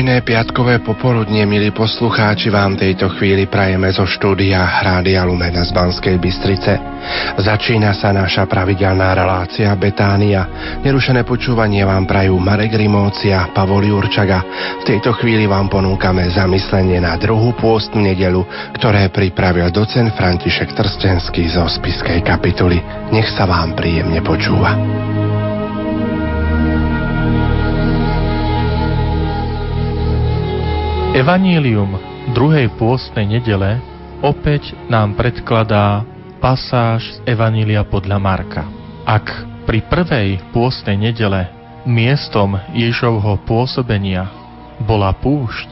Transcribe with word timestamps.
Pokojné 0.00 0.24
piatkové 0.24 0.80
popoludnie, 0.80 1.44
milí 1.44 1.76
poslucháči, 1.76 2.48
vám 2.48 2.72
tejto 2.72 3.12
chvíli 3.20 3.44
prajeme 3.44 3.92
zo 3.92 4.08
štúdia 4.08 4.80
Rádia 4.80 5.28
Lumena 5.28 5.60
z 5.60 5.76
Banskej 5.76 6.16
Bystrice. 6.16 6.72
Začína 7.36 7.92
sa 7.92 8.08
naša 8.08 8.48
pravidelná 8.48 9.12
relácia 9.12 9.68
Betánia. 9.76 10.48
Nerušené 10.80 11.20
počúvanie 11.28 11.84
vám 11.84 12.08
prajú 12.08 12.32
Marek 12.40 12.80
Rimócia, 12.80 13.52
Pavol 13.52 13.92
Jurčaga. 13.92 14.40
V 14.80 14.88
tejto 14.88 15.12
chvíli 15.20 15.44
vám 15.44 15.68
ponúkame 15.68 16.32
zamyslenie 16.32 16.96
na 16.96 17.20
druhú 17.20 17.52
pôstnu 17.60 18.00
nedelu, 18.00 18.40
ktoré 18.80 19.12
pripravil 19.12 19.68
docen 19.68 20.16
František 20.16 20.80
Trstenský 20.80 21.52
zo 21.52 21.68
spiskej 21.68 22.24
kapituly. 22.24 22.80
Nech 23.12 23.28
sa 23.36 23.44
vám 23.44 23.76
príjemne 23.76 24.24
počúva. 24.24 24.72
Evanílium 31.10 31.98
druhej 32.38 32.70
pôstnej 32.78 33.26
nedele 33.26 33.82
opäť 34.22 34.70
nám 34.86 35.18
predkladá 35.18 36.06
pasáž 36.38 37.02
z 37.02 37.34
Evanília 37.34 37.82
podľa 37.82 38.22
Marka. 38.22 38.62
Ak 39.02 39.26
pri 39.66 39.82
prvej 39.90 40.38
pôstnej 40.54 40.94
nedele 40.94 41.50
miestom 41.82 42.54
Ježovho 42.70 43.42
pôsobenia 43.42 44.30
bola 44.86 45.10
púšť, 45.10 45.66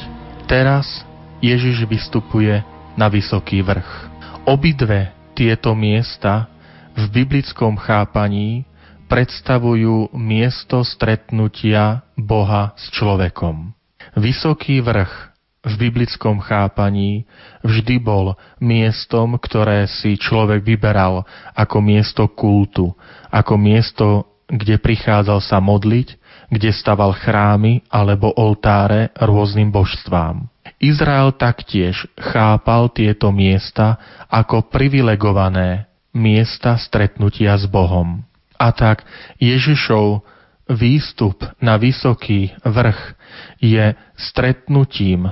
teraz 0.51 1.07
Ježiš 1.39 1.87
vystupuje 1.87 2.59
na 2.99 3.07
vysoký 3.07 3.63
vrch. 3.63 4.11
Obidve 4.43 5.15
tieto 5.39 5.71
miesta 5.79 6.51
v 6.99 7.07
biblickom 7.15 7.79
chápaní 7.79 8.67
predstavujú 9.07 10.11
miesto 10.19 10.83
stretnutia 10.83 12.03
Boha 12.19 12.75
s 12.75 12.91
človekom. 12.91 13.71
Vysoký 14.19 14.83
vrch 14.83 15.28
v 15.67 15.75
biblickom 15.75 16.39
chápaní 16.39 17.27
vždy 17.67 17.99
bol 17.99 18.39
miestom, 18.63 19.35
ktoré 19.35 19.91
si 19.91 20.15
človek 20.15 20.63
vyberal 20.63 21.27
ako 21.59 21.83
miesto 21.83 22.31
kultu, 22.31 22.95
ako 23.29 23.55
miesto, 23.59 24.07
kde 24.47 24.79
prichádzal 24.79 25.43
sa 25.43 25.59
modliť, 25.59 26.15
kde 26.49 26.71
staval 26.73 27.13
chrámy 27.13 27.85
alebo 27.91 28.33
oltáre 28.39 29.13
rôznym 29.19 29.69
božstvám. 29.69 30.49
Izrael 30.79 31.35
taktiež 31.35 32.07
chápal 32.15 32.89
tieto 32.95 33.35
miesta 33.35 33.99
ako 34.31 34.71
privilegované 34.71 35.91
miesta 36.15 36.79
stretnutia 36.79 37.59
s 37.59 37.67
Bohom. 37.67 38.23
A 38.57 38.71
tak 38.71 39.03
Ježišov 39.43 40.23
výstup 40.71 41.43
na 41.59 41.77
vysoký 41.77 42.55
vrch 42.63 43.17
je 43.59 43.97
stretnutím 44.15 45.29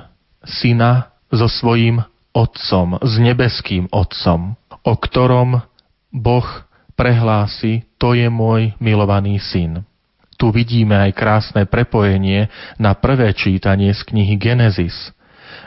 syna 0.47 1.13
so 1.29 1.51
svojím 1.51 2.01
otcom, 2.33 3.03
s 3.03 3.15
nebeským 3.19 3.91
otcom, 3.91 4.55
o 4.87 4.93
ktorom 4.95 5.61
Boh 6.15 6.49
prehlási, 6.97 7.85
to 8.01 8.17
je 8.17 8.31
môj 8.31 8.73
milovaný 8.81 9.43
syn. 9.43 9.85
Tu 10.37 10.53
vidíme 10.53 10.97
aj 10.97 11.17
krásne 11.17 11.63
prepojenie 11.65 12.53
na 12.77 12.93
prvé 12.93 13.33
čítanie 13.33 13.93
z 13.97 14.01
knihy 14.05 14.37
Genesis, 14.37 15.13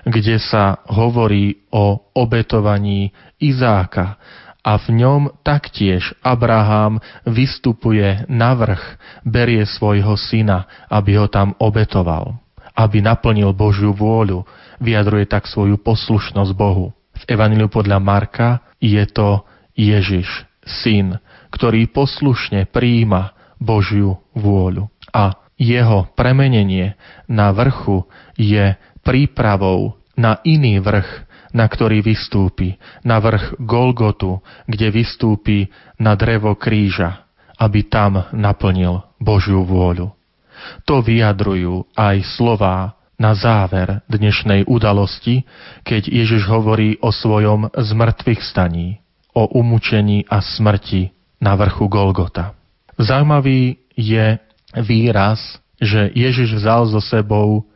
kde 0.05 0.37
sa 0.37 0.85
hovorí 0.85 1.65
o 1.73 2.13
obetovaní 2.13 3.09
Izáka 3.41 4.21
a 4.61 4.77
v 4.77 5.01
ňom 5.01 5.21
taktiež 5.41 6.13
Abraham 6.21 7.01
vystupuje 7.25 8.29
na 8.29 8.53
vrch, 8.53 8.83
berie 9.25 9.65
svojho 9.65 10.13
syna, 10.19 10.69
aby 10.91 11.17
ho 11.17 11.25
tam 11.25 11.57
obetoval, 11.57 12.37
aby 12.77 13.01
naplnil 13.01 13.55
Božiu 13.55 13.95
vôľu, 13.95 14.45
vyjadruje 14.79 15.27
tak 15.27 15.45
svoju 15.45 15.79
poslušnosť 15.79 16.51
Bohu. 16.55 16.95
V 17.19 17.23
Evangeliu 17.27 17.67
podľa 17.67 17.99
Marka 17.99 18.63
je 18.79 19.03
to 19.11 19.43
Ježiš, 19.75 20.27
syn, 20.63 21.19
ktorý 21.51 21.91
poslušne 21.91 22.67
prijíma 22.67 23.35
Božiu 23.59 24.23
vôľu. 24.31 24.87
A 25.11 25.35
jeho 25.59 26.07
premenenie 26.15 26.95
na 27.27 27.51
vrchu 27.51 28.07
je 28.39 28.79
prípravou 29.03 29.99
na 30.15 30.39
iný 30.47 30.79
vrch, 30.79 31.27
na 31.51 31.65
ktorý 31.67 31.99
vystúpi, 32.05 32.79
na 33.03 33.19
vrch 33.19 33.59
Golgotu, 33.59 34.39
kde 34.69 34.87
vystúpi 34.93 35.67
na 35.99 36.15
drevo 36.15 36.55
kríža, 36.55 37.27
aby 37.59 37.87
tam 37.87 38.23
naplnil 38.31 39.03
Božiu 39.19 39.65
vôľu. 39.67 40.15
To 40.87 40.99
vyjadrujú 40.99 41.87
aj 41.95 42.23
slová 42.35 42.98
na 43.19 43.35
záver 43.35 43.99
dnešnej 44.07 44.63
udalosti, 44.65 45.43
keď 45.83 46.07
Ježiš 46.07 46.47
hovorí 46.47 46.95
o 47.03 47.11
svojom 47.11 47.67
zmrtvých 47.75 48.39
staní, 48.39 49.03
o 49.35 49.45
umúčení 49.51 50.23
a 50.31 50.39
smrti 50.39 51.11
na 51.43 51.59
vrchu 51.59 51.91
Golgota. 51.91 52.55
Zaujímavý 52.95 53.77
je 53.93 54.39
výraz, 54.79 55.59
že 55.79 56.11
Ježiš 56.15 56.63
vzal 56.63 56.87
so 56.87 57.03
sebou 57.03 57.67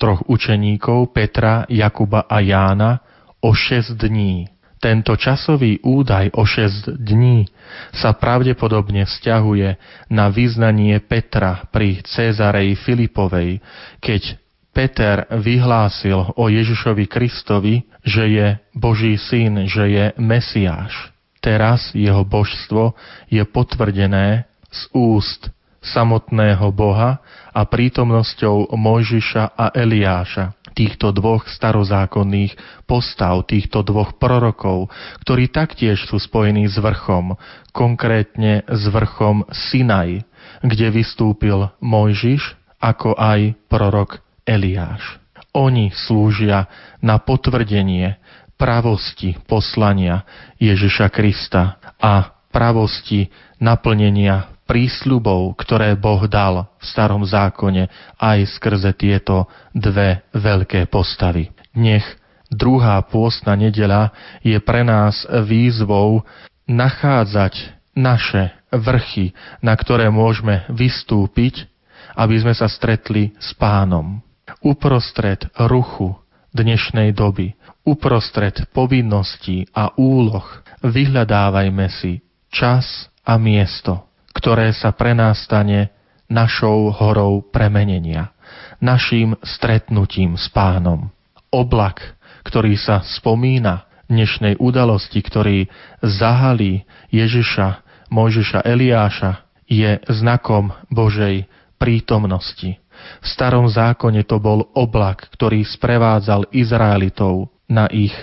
troch 0.00 0.24
učeníkov 0.28 1.12
Petra, 1.12 1.68
Jakuba 1.68 2.24
a 2.24 2.40
Jána 2.40 3.00
o 3.40 3.52
6 3.52 3.96
dní. 3.96 4.48
Tento 4.80 5.12
časový 5.12 5.76
údaj 5.84 6.32
o 6.32 6.48
6 6.48 6.96
dní 6.96 7.44
sa 7.92 8.16
pravdepodobne 8.16 9.04
vzťahuje 9.04 9.76
na 10.08 10.32
vyznanie 10.32 10.96
Petra 11.04 11.68
pri 11.68 12.00
Cezarej 12.00 12.80
Filipovej, 12.80 13.60
keď 14.00 14.40
Peter 14.70 15.26
vyhlásil 15.34 16.34
o 16.38 16.44
Ježišovi 16.46 17.10
Kristovi, 17.10 17.82
že 18.06 18.24
je 18.30 18.46
Boží 18.70 19.18
syn, 19.18 19.66
že 19.66 19.84
je 19.90 20.04
Mesiáš. 20.16 21.10
Teraz 21.40 21.90
jeho 21.96 22.22
božstvo 22.22 22.94
je 23.26 23.42
potvrdené 23.42 24.46
z 24.70 24.80
úst 24.94 25.50
samotného 25.80 26.68
Boha 26.70 27.18
a 27.50 27.60
prítomnosťou 27.64 28.70
Mojžiša 28.76 29.56
a 29.56 29.72
Eliáša, 29.72 30.52
týchto 30.76 31.10
dvoch 31.10 31.48
starozákonných 31.48 32.84
postav, 32.84 33.42
týchto 33.48 33.80
dvoch 33.82 34.20
prorokov, 34.20 34.92
ktorí 35.24 35.48
taktiež 35.48 36.04
sú 36.06 36.20
spojení 36.20 36.68
s 36.68 36.76
vrchom, 36.76 37.34
konkrétne 37.72 38.62
s 38.68 38.82
vrchom 38.86 39.48
Sinaj, 39.50 40.22
kde 40.60 40.86
vystúpil 40.92 41.72
Mojžiš, 41.80 42.54
ako 42.80 43.16
aj 43.16 43.56
prorok 43.68 44.20
Eliáš. 44.50 45.22
Oni 45.54 45.94
slúžia 45.94 46.66
na 46.98 47.22
potvrdenie 47.22 48.18
pravosti 48.58 49.38
poslania 49.46 50.26
Ježiša 50.58 51.06
Krista 51.14 51.78
a 52.02 52.34
pravosti 52.50 53.30
naplnenia 53.62 54.50
prísľubov, 54.66 55.54
ktoré 55.58 55.94
Boh 55.94 56.26
dal 56.26 56.66
v 56.78 56.84
starom 56.86 57.22
zákone 57.22 57.90
aj 58.18 58.38
skrze 58.58 58.90
tieto 58.94 59.46
dve 59.74 60.26
veľké 60.34 60.90
postavy. 60.90 61.50
Nech 61.74 62.06
druhá 62.50 62.98
pôstna 63.06 63.54
nedela 63.54 64.10
je 64.42 64.58
pre 64.62 64.82
nás 64.82 65.26
výzvou 65.46 66.26
nachádzať 66.66 67.54
naše 67.98 68.54
vrchy, 68.70 69.34
na 69.58 69.74
ktoré 69.74 70.06
môžeme 70.10 70.62
vystúpiť, 70.70 71.66
aby 72.14 72.38
sme 72.38 72.54
sa 72.54 72.70
stretli 72.70 73.34
s 73.42 73.50
pánom 73.58 74.22
uprostred 74.62 75.46
ruchu 75.56 76.18
dnešnej 76.50 77.14
doby, 77.14 77.54
uprostred 77.86 78.66
povinností 78.74 79.70
a 79.70 79.94
úloh, 79.94 80.46
vyhľadávajme 80.82 81.86
si 81.90 82.20
čas 82.50 83.08
a 83.22 83.38
miesto, 83.38 84.10
ktoré 84.34 84.74
sa 84.74 84.90
pre 84.90 85.14
nás 85.14 85.46
stane 85.46 85.94
našou 86.26 86.90
horou 86.94 87.42
premenenia, 87.42 88.34
naším 88.82 89.38
stretnutím 89.42 90.34
s 90.34 90.50
pánom. 90.50 91.10
Oblak, 91.50 92.14
ktorý 92.46 92.78
sa 92.78 93.02
spomína 93.02 93.86
dnešnej 94.10 94.58
udalosti, 94.58 95.22
ktorý 95.22 95.70
zahalí 96.02 96.82
Ježiša, 97.14 97.86
Mojžiša 98.10 98.66
Eliáša, 98.66 99.46
je 99.70 100.02
znakom 100.10 100.74
Božej 100.90 101.46
prítomnosti. 101.78 102.82
V 103.20 103.26
starom 103.26 103.68
zákone 103.68 104.24
to 104.24 104.40
bol 104.40 104.72
oblak, 104.72 105.28
ktorý 105.36 105.64
sprevádzal 105.64 106.48
Izraelitov 106.52 107.52
na 107.68 107.86
ich 107.90 108.14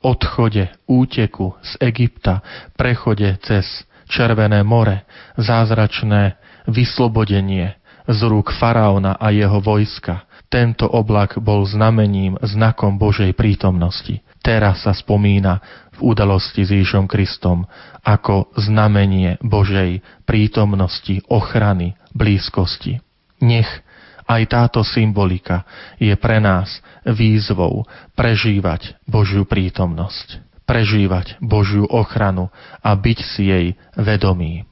odchode, 0.00 0.72
úteku 0.88 1.56
z 1.60 1.72
Egypta, 1.80 2.40
prechode 2.74 3.36
cez 3.44 3.84
Červené 4.10 4.66
more, 4.66 5.06
zázračné 5.38 6.34
vyslobodenie 6.66 7.78
z 8.10 8.20
rúk 8.26 8.50
faraóna 8.50 9.14
a 9.14 9.30
jeho 9.30 9.62
vojska. 9.62 10.26
Tento 10.50 10.90
oblak 10.90 11.38
bol 11.38 11.62
znamením, 11.62 12.34
znakom 12.42 12.98
Božej 12.98 13.38
prítomnosti. 13.38 14.18
Teraz 14.42 14.82
sa 14.82 14.90
spomína 14.90 15.62
v 15.94 16.10
udalosti 16.10 16.66
s 16.66 16.74
Ježom 16.74 17.06
Kristom 17.06 17.70
ako 18.02 18.50
znamenie 18.58 19.38
Božej 19.46 20.02
prítomnosti, 20.26 21.22
ochrany, 21.30 21.94
blízkosti. 22.10 22.98
Nech 23.38 23.70
Aj 24.30 24.46
táto 24.46 24.86
symbolika 24.86 25.66
je 25.98 26.14
pre 26.14 26.38
nás 26.38 26.78
výzvou 27.02 27.82
prežívať 28.14 28.94
Božiu 29.02 29.42
prítomnosť, 29.42 30.38
prežívať 30.62 31.42
Božiu 31.42 31.90
ochranu 31.90 32.46
a 32.78 32.94
byť 32.94 33.18
si 33.26 33.50
jej 33.50 33.66
vedomý. 33.98 34.70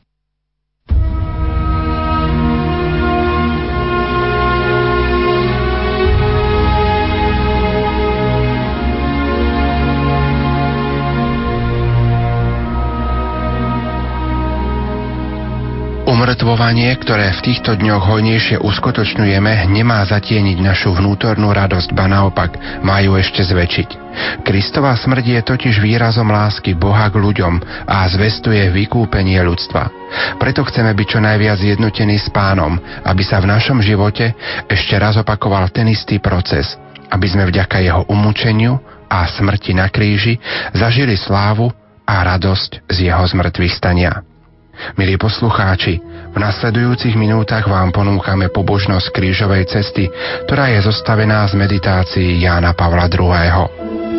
Umrtvovanie, 16.28 16.92
ktoré 17.00 17.32
v 17.40 17.40
týchto 17.40 17.72
dňoch 17.80 18.04
hojnejšie 18.04 18.60
uskutočňujeme, 18.60 19.64
nemá 19.72 20.04
zatieniť 20.04 20.60
našu 20.60 20.92
vnútornú 20.92 21.56
radosť, 21.56 21.96
ba 21.96 22.04
naopak, 22.04 22.52
má 22.84 23.00
ju 23.00 23.16
ešte 23.16 23.40
zväčšiť. 23.48 23.88
Kristová 24.44 24.92
smrť 24.92 25.24
je 25.24 25.40
totiž 25.40 25.80
výrazom 25.80 26.28
lásky 26.28 26.76
Boha 26.76 27.08
k 27.08 27.16
ľuďom 27.16 27.64
a 27.88 28.04
zvestuje 28.12 28.60
vykúpenie 28.60 29.40
ľudstva. 29.40 29.88
Preto 30.36 30.68
chceme 30.68 30.92
byť 30.92 31.06
čo 31.08 31.24
najviac 31.24 31.64
jednotení 31.64 32.20
s 32.20 32.28
pánom, 32.28 32.76
aby 33.08 33.24
sa 33.24 33.40
v 33.40 33.48
našom 33.48 33.80
živote 33.80 34.36
ešte 34.68 35.00
raz 35.00 35.16
opakoval 35.16 35.72
ten 35.72 35.88
istý 35.88 36.20
proces, 36.20 36.76
aby 37.08 37.24
sme 37.24 37.48
vďaka 37.48 37.80
jeho 37.80 38.04
umúčeniu 38.04 38.76
a 39.08 39.24
smrti 39.32 39.72
na 39.72 39.88
kríži 39.88 40.36
zažili 40.76 41.16
slávu 41.16 41.72
a 42.04 42.20
radosť 42.20 42.84
z 42.84 43.08
jeho 43.08 43.24
zmrtvých 43.24 43.72
stania. 43.72 44.20
Milí 44.98 45.18
poslucháči, 45.18 45.98
v 46.32 46.36
nasledujúcich 46.36 47.14
minútach 47.18 47.66
vám 47.66 47.90
ponúkame 47.90 48.52
pobožnosť 48.52 49.10
krížovej 49.14 49.66
cesty, 49.70 50.10
ktorá 50.46 50.70
je 50.74 50.84
zostavená 50.86 51.46
z 51.46 51.54
meditácií 51.56 52.42
Jána 52.42 52.74
Pavla 52.74 53.10
II. 53.10 54.17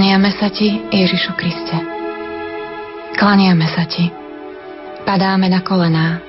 Klaniame 0.00 0.32
sa 0.32 0.48
Ti, 0.48 0.88
Ježišu 0.88 1.36
Kriste. 1.36 1.76
Klaniame 3.20 3.68
sa 3.68 3.84
Ti. 3.84 4.08
Padáme 5.04 5.52
na 5.52 5.60
kolená. 5.60 6.24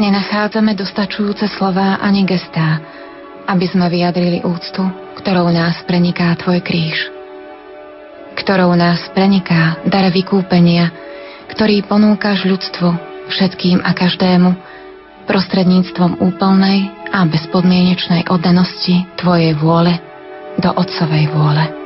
Nenachádzame 0.00 0.72
dostačujúce 0.72 1.44
slova 1.60 2.00
ani 2.00 2.24
gestá, 2.24 2.80
aby 3.52 3.68
sme 3.68 3.92
vyjadrili 3.92 4.40
úctu, 4.48 4.80
ktorou 5.12 5.52
nás 5.52 5.76
preniká 5.84 6.32
Tvoj 6.40 6.64
kríž. 6.64 7.12
Ktorou 8.32 8.72
nás 8.72 9.04
preniká 9.12 9.76
dar 9.84 10.08
vykúpenia, 10.08 10.88
ktorý 11.52 11.84
ponúkaš 11.84 12.48
ľudstvu, 12.48 12.96
všetkým 13.28 13.84
a 13.84 13.92
každému, 13.92 14.56
prostredníctvom 15.28 16.24
úplnej 16.24 16.88
a 17.12 17.28
bezpodmienečnej 17.28 18.24
oddanosti 18.32 19.04
Tvojej 19.20 19.52
vôle 19.52 20.00
do 20.56 20.72
Otcovej 20.72 21.28
vôle. 21.36 21.85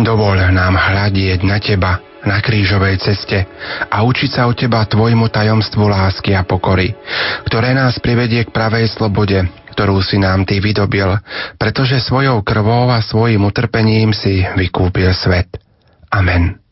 Dovol 0.00 0.42
nám 0.50 0.74
hľadieť 0.74 1.40
na 1.46 1.58
Teba 1.62 2.02
na 2.24 2.40
krížovej 2.40 3.04
ceste 3.04 3.44
a 3.92 4.00
učiť 4.00 4.30
sa 4.32 4.48
od 4.48 4.56
Teba 4.56 4.82
Tvojmu 4.88 5.28
tajomstvu 5.28 5.84
lásky 5.86 6.32
a 6.32 6.42
pokory, 6.42 6.96
ktoré 7.44 7.76
nás 7.76 8.00
privedie 8.00 8.48
k 8.48 8.50
pravej 8.50 8.88
slobode, 8.96 9.44
ktorú 9.76 10.00
si 10.00 10.16
nám 10.16 10.48
Ty 10.48 10.58
vydobil, 10.58 11.20
pretože 11.60 12.00
svojou 12.00 12.40
krvou 12.40 12.88
a 12.88 13.04
svojim 13.04 13.44
utrpením 13.44 14.16
si 14.16 14.40
vykúpil 14.56 15.12
svet. 15.12 15.52
Amen. 16.08 16.63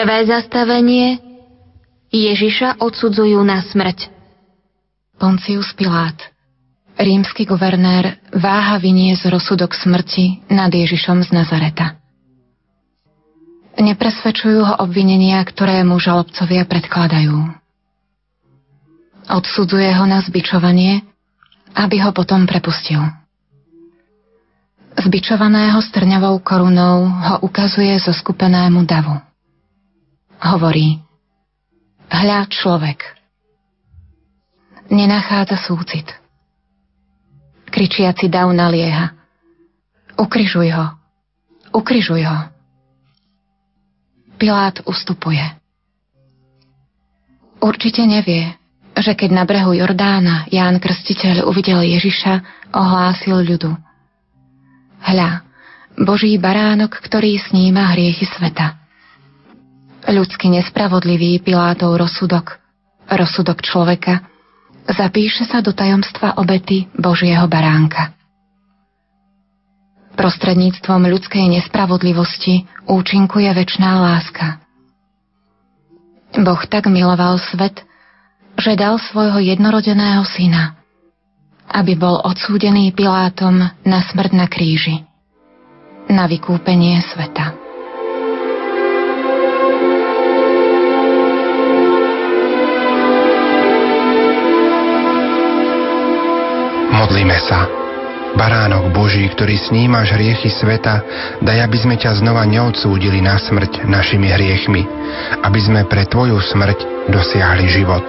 Prvé 0.00 0.24
zastavenie 0.24 1.20
Ježiša 2.08 2.80
odsudzujú 2.80 3.36
na 3.44 3.60
smrť. 3.60 4.08
Poncius 5.20 5.76
Pilát, 5.76 6.16
rímsky 6.96 7.44
guvernér, 7.44 8.16
váha 8.32 8.80
vyniesť 8.80 9.28
rozsudok 9.28 9.76
smrti 9.76 10.40
nad 10.48 10.72
Ježišom 10.72 11.20
z 11.20 11.36
Nazareta. 11.36 12.00
Nepresvedčujú 13.76 14.72
ho 14.72 14.74
obvinenia, 14.80 15.36
ktoré 15.44 15.84
mu 15.84 16.00
žalobcovia 16.00 16.64
predkladajú. 16.64 17.36
Odsudzuje 19.28 20.00
ho 20.00 20.08
na 20.08 20.24
zbičovanie, 20.24 21.04
aby 21.76 22.00
ho 22.00 22.16
potom 22.16 22.48
prepustil. 22.48 23.04
Zbičovaného 24.96 25.76
strňavou 25.84 26.40
korunou 26.40 27.04
ho 27.04 27.34
ukazuje 27.44 28.00
zo 28.00 28.16
skupenému 28.16 28.88
davu 28.88 29.28
hovorí 30.40 31.00
Hľa 32.10 32.50
človek. 32.50 33.06
Nenachádza 34.90 35.62
súcit. 35.62 36.10
Kričiaci 37.70 38.26
dav 38.26 38.50
nalieha. 38.50 39.14
Ukrižuj 40.18 40.74
ho. 40.74 40.86
Ukrižuj 41.70 42.26
ho. 42.26 42.38
Pilát 44.42 44.82
ustupuje. 44.90 45.44
Určite 47.62 48.02
nevie, 48.10 48.50
že 48.98 49.14
keď 49.14 49.30
na 49.30 49.44
brehu 49.46 49.78
Jordána 49.78 50.50
Ján 50.50 50.82
Krstiteľ 50.82 51.46
uvidel 51.46 51.86
Ježiša, 51.86 52.66
ohlásil 52.74 53.38
ľudu. 53.38 53.70
Hľa, 55.06 55.46
Boží 55.94 56.34
baránok, 56.42 56.98
ktorý 57.06 57.38
sníma 57.38 57.94
hriechy 57.94 58.26
sveta 58.26 58.79
ľudsky 60.10 60.50
nespravodlivý 60.50 61.38
Pilátov 61.40 61.94
rozsudok, 61.94 62.58
rozsudok 63.06 63.62
človeka, 63.62 64.26
zapíše 64.90 65.46
sa 65.46 65.62
do 65.62 65.70
tajomstva 65.70 66.34
obety 66.36 66.90
Božieho 66.98 67.46
baránka. 67.46 68.12
Prostredníctvom 70.18 71.06
ľudskej 71.06 71.48
nespravodlivosti 71.48 72.68
účinkuje 72.84 73.48
väčšiná 73.48 73.90
láska. 74.02 74.60
Boh 76.36 76.62
tak 76.68 76.90
miloval 76.90 77.40
svet, 77.40 77.82
že 78.60 78.76
dal 78.76 79.00
svojho 79.00 79.40
jednorodeného 79.40 80.22
syna, 80.28 80.76
aby 81.70 81.96
bol 81.96 82.20
odsúdený 82.20 82.92
Pilátom 82.92 83.64
na 83.86 83.98
smrť 84.04 84.32
na 84.36 84.46
kríži, 84.50 85.06
na 86.10 86.28
vykúpenie 86.28 87.00
sveta. 87.00 87.69
Modlíme 96.90 97.38
sa. 97.46 97.70
Baránok 98.34 98.94
Boží, 98.94 99.26
ktorý 99.26 99.58
snímaš 99.58 100.14
hriechy 100.14 100.50
sveta, 100.54 101.02
daj, 101.42 101.66
aby 101.66 101.76
sme 101.82 101.94
ťa 101.98 102.22
znova 102.22 102.46
neodsúdili 102.46 103.18
na 103.18 103.38
smrť 103.38 103.86
našimi 103.90 104.30
hriechmi, 104.30 104.86
aby 105.42 105.60
sme 105.62 105.82
pre 105.90 106.06
Tvoju 106.06 106.38
smrť 106.38 107.10
dosiahli 107.10 107.66
život. 107.66 108.06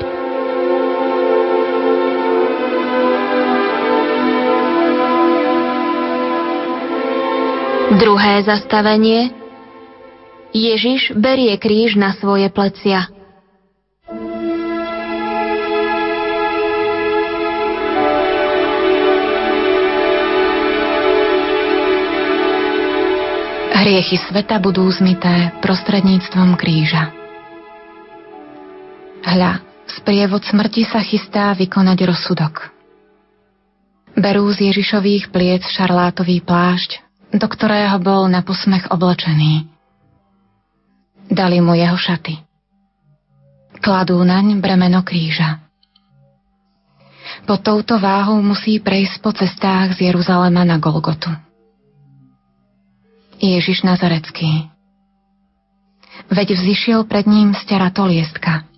Druhé 7.92 8.46
zastavenie 8.46 9.36
Ježiš 10.56 11.12
berie 11.18 11.54
kríž 11.58 11.98
na 11.98 12.16
svoje 12.18 12.48
plecia. 12.54 13.21
Hriechy 23.82 24.22
sveta 24.30 24.62
budú 24.62 24.86
zmité 24.94 25.58
prostredníctvom 25.66 26.54
kríža. 26.54 27.10
Hľa, 29.26 29.58
sprievod 29.90 30.46
smrti 30.46 30.86
sa 30.86 31.02
chystá 31.02 31.50
vykonať 31.58 32.06
rozsudok. 32.06 32.70
Berú 34.14 34.46
z 34.54 34.70
Ježišových 34.70 35.34
pliec 35.34 35.66
šarlátový 35.66 36.46
plášť, 36.46 37.02
do 37.34 37.48
ktorého 37.50 37.98
bol 37.98 38.30
na 38.30 38.46
posmech 38.46 38.86
oblečený. 38.94 39.66
dali 41.34 41.58
mu 41.58 41.74
jeho 41.74 41.98
šaty. 41.98 42.38
Kladú 43.82 44.22
naň 44.22 44.62
bremeno 44.62 45.02
kríža. 45.02 45.58
Pod 47.50 47.66
touto 47.66 47.98
váhou 47.98 48.38
musí 48.46 48.78
prejsť 48.78 49.16
po 49.26 49.34
cestách 49.34 49.98
z 49.98 50.14
Jeruzalema 50.14 50.62
na 50.62 50.78
Golgotu. 50.78 51.34
Ježiš 53.42 53.82
Nazarecký. 53.82 54.70
Veď 56.30 56.54
vzýšiel 56.54 57.10
pred 57.10 57.26
ním 57.26 57.58
stera 57.58 57.90
liestka 57.90 58.70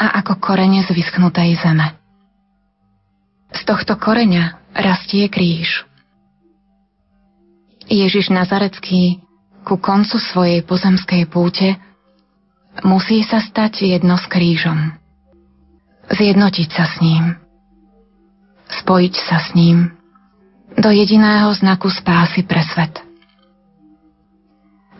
a 0.00 0.06
ako 0.24 0.40
korene 0.40 0.80
z 0.80 0.96
vyschnutej 0.96 1.60
zeme. 1.60 1.92
Z 3.52 3.60
tohto 3.68 4.00
koreňa 4.00 4.56
rastie 4.72 5.28
kríž. 5.28 5.84
Ježiš 7.92 8.32
Nazarecký 8.32 9.20
ku 9.68 9.76
koncu 9.76 10.16
svojej 10.16 10.64
pozemskej 10.64 11.28
púte 11.28 11.76
musí 12.80 13.20
sa 13.20 13.44
stať 13.44 13.84
jedno 13.84 14.16
s 14.16 14.24
krížom. 14.24 14.96
Zjednotiť 16.08 16.68
sa 16.72 16.88
s 16.88 17.04
ním. 17.04 17.36
Spojiť 18.80 19.14
sa 19.28 19.44
s 19.44 19.52
ním 19.52 19.92
do 20.80 20.88
jediného 20.88 21.52
znaku 21.52 21.92
spásy 21.92 22.48
pre 22.48 22.64
svet. 22.64 23.09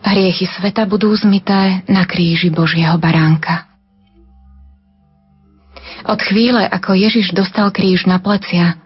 Hriechy 0.01 0.49
sveta 0.49 0.89
budú 0.89 1.13
zmité 1.13 1.85
na 1.85 2.03
kríži 2.09 2.49
Božieho 2.49 2.97
baránka. 2.97 3.69
Od 6.01 6.17
chvíle, 6.17 6.65
ako 6.65 6.97
Ježiš 6.97 7.31
dostal 7.37 7.69
kríž 7.69 8.09
na 8.09 8.17
plecia, 8.17 8.81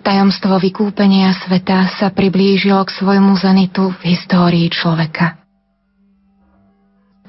tajomstvo 0.00 0.56
vykúpenia 0.56 1.36
sveta 1.44 1.92
sa 2.00 2.08
priblížilo 2.08 2.80
k 2.88 2.94
svojmu 2.96 3.36
zenitu 3.36 3.92
v 4.00 4.16
histórii 4.16 4.68
človeka. 4.72 5.36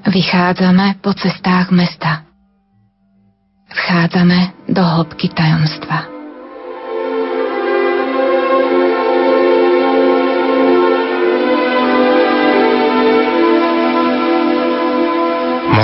Vychádzame 0.06 1.02
po 1.04 1.12
cestách 1.12 1.68
mesta. 1.74 2.24
Vchádzame 3.68 4.70
do 4.72 4.80
hĺbky 4.80 5.28
tajomstva. 5.34 6.15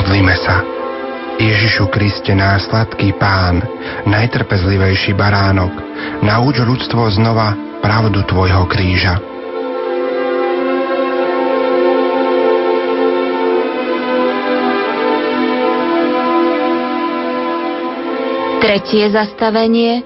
Modlíme 0.02 0.34
sa. 0.34 0.66
Ježišu 1.38 1.86
Kriste, 1.86 2.34
násladký 2.34 3.14
Pán, 3.22 3.62
najtrpezlivejší 4.02 5.14
baránok, 5.14 5.70
nauč 6.26 6.58
ľudstvo 6.58 7.06
znova 7.14 7.54
pravdu 7.78 8.26
Tvojho 8.26 8.66
kríža. 8.66 9.22
Tretie 18.58 19.06
zastavenie 19.06 20.02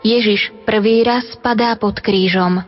Ježiš 0.00 0.48
prvý 0.64 1.04
raz 1.04 1.28
padá 1.44 1.76
pod 1.76 2.00
krížom. 2.00 2.64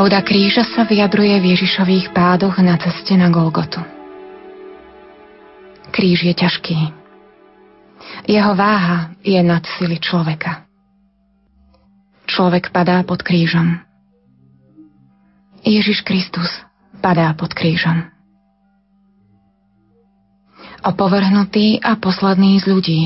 Pravda 0.00 0.24
kríža 0.24 0.64
sa 0.64 0.88
vyjadruje 0.88 1.36
v 1.44 1.52
Ježišových 1.52 2.16
pádoch 2.16 2.56
na 2.64 2.80
ceste 2.80 3.12
na 3.20 3.28
Golgotu. 3.28 3.84
Kríž 5.92 6.24
je 6.24 6.32
ťažký. 6.32 6.78
Jeho 8.24 8.56
váha 8.56 9.12
je 9.20 9.36
nad 9.44 9.60
sily 9.76 10.00
človeka 10.00 10.64
človek 12.30 12.70
padá 12.70 13.02
pod 13.02 13.26
krížom. 13.26 13.82
Ježiš 15.66 16.06
Kristus 16.06 16.48
padá 17.02 17.34
pod 17.34 17.50
krížom. 17.52 18.06
Opovrhnutý 20.80 21.82
a 21.84 22.00
posledný 22.00 22.56
z 22.62 22.64
ľudí, 22.64 23.02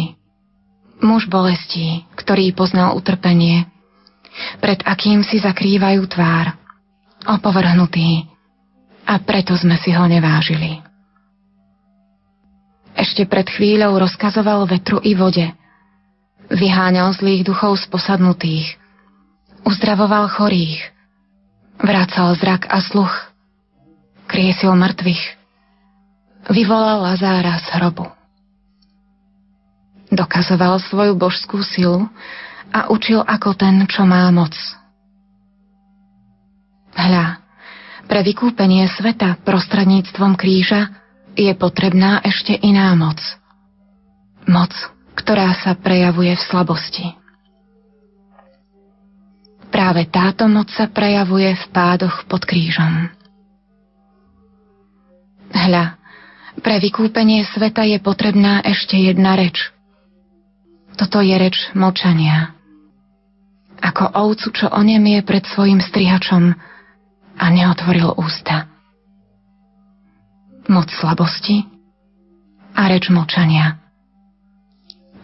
muž 1.02 1.26
bolestí, 1.26 2.06
ktorý 2.14 2.54
poznal 2.54 2.94
utrpenie, 2.94 3.66
pred 4.62 4.78
akým 4.86 5.26
si 5.26 5.42
zakrývajú 5.42 6.06
tvár, 6.06 6.54
opovrhnutý, 7.26 8.28
a 9.04 9.20
preto 9.20 9.52
sme 9.56 9.76
si 9.80 9.92
ho 9.92 10.04
nevážili. 10.08 10.80
Ešte 12.94 13.28
pred 13.28 13.44
chvíľou 13.44 14.00
rozkazoval 14.00 14.64
vetru 14.64 15.02
i 15.04 15.12
vode, 15.12 15.44
vyháňal 16.48 17.12
zlých 17.12 17.44
duchov 17.44 17.76
z 17.76 17.84
posadnutých, 17.90 18.80
Uzdravoval 19.64 20.28
chorých, 20.28 20.92
vracal 21.80 22.36
zrak 22.36 22.68
a 22.68 22.84
sluch, 22.84 23.32
kriesil 24.28 24.76
mŕtvych, 24.76 25.24
vyvolal 26.52 27.00
Lazára 27.00 27.56
z 27.64 27.72
hrobu. 27.80 28.12
Dokazoval 30.12 30.84
svoju 30.84 31.16
božskú 31.16 31.64
silu 31.64 32.12
a 32.76 32.92
učil 32.92 33.24
ako 33.24 33.56
ten, 33.56 33.88
čo 33.88 34.04
má 34.04 34.28
moc. 34.28 34.52
Hľa, 36.94 37.42
pre 38.06 38.20
vykúpenie 38.22 38.86
sveta 38.94 39.40
prostredníctvom 39.42 40.38
kríža 40.38 40.92
je 41.34 41.50
potrebná 41.58 42.22
ešte 42.22 42.54
iná 42.54 42.94
moc. 42.94 43.18
Moc, 44.46 44.70
ktorá 45.18 45.56
sa 45.58 45.74
prejavuje 45.74 46.30
v 46.36 46.42
slabosti. 46.46 47.06
Práve 49.74 50.06
táto 50.06 50.46
moc 50.46 50.70
sa 50.70 50.86
prejavuje 50.86 51.50
v 51.50 51.64
pádoch 51.74 52.30
pod 52.30 52.46
krížom. 52.46 53.10
Hľa, 55.50 55.98
pre 56.62 56.78
vykúpenie 56.78 57.42
sveta 57.50 57.82
je 57.82 57.98
potrebná 57.98 58.62
ešte 58.62 58.94
jedna 58.94 59.34
reč. 59.34 59.74
Toto 60.94 61.18
je 61.18 61.34
reč 61.34 61.58
močania. 61.74 62.54
Ako 63.82 64.14
ovcu, 64.14 64.54
čo 64.54 64.66
onemie 64.70 65.26
pred 65.26 65.42
svojim 65.42 65.82
strihačom 65.82 66.54
a 67.38 67.44
neotvoril 67.50 68.14
ústa. 68.16 68.66
Moc 70.70 70.88
slabosti 70.88 71.66
a 72.74 72.88
reč 72.88 73.12
močania. 73.12 73.78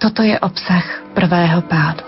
Toto 0.00 0.24
je 0.24 0.36
obsah 0.40 1.12
prvého 1.12 1.60
pádu. 1.68 2.04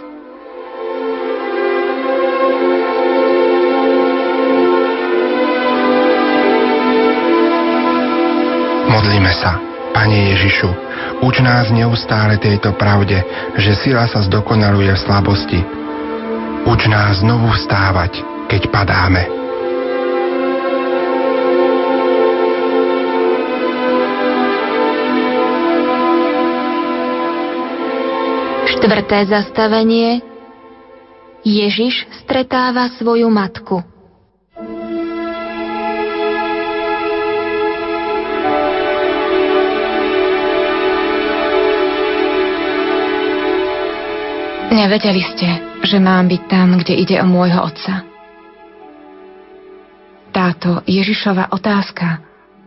Modlíme 8.88 9.32
sa. 9.36 9.60
Pane 9.92 10.32
Ježišu, 10.32 10.72
uč 11.20 11.44
nás 11.44 11.68
neustále 11.68 12.40
tejto 12.40 12.72
pravde, 12.80 13.20
že 13.60 13.76
sila 13.76 14.08
sa 14.08 14.24
zdokonaluje 14.24 14.88
v 14.88 15.02
slabosti. 15.04 15.60
Uč 16.64 16.88
nás 16.88 17.20
znovu 17.20 17.52
vstávať, 17.52 18.24
keď 18.48 18.72
padáme. 18.72 19.41
Štvrté 28.82 29.30
zastavenie 29.30 30.18
Ježiš 31.46 32.02
stretáva 32.18 32.90
svoju 32.98 33.30
matku. 33.30 33.78
Nevedeli 44.74 45.22
ste, 45.30 45.78
že 45.86 46.02
mám 46.02 46.26
byť 46.26 46.42
tam, 46.50 46.74
kde 46.82 46.98
ide 46.98 47.22
o 47.22 47.26
môjho 47.30 47.62
otca. 47.62 48.02
Táto 50.34 50.82
Ježišova 50.90 51.54
otázka 51.54 52.18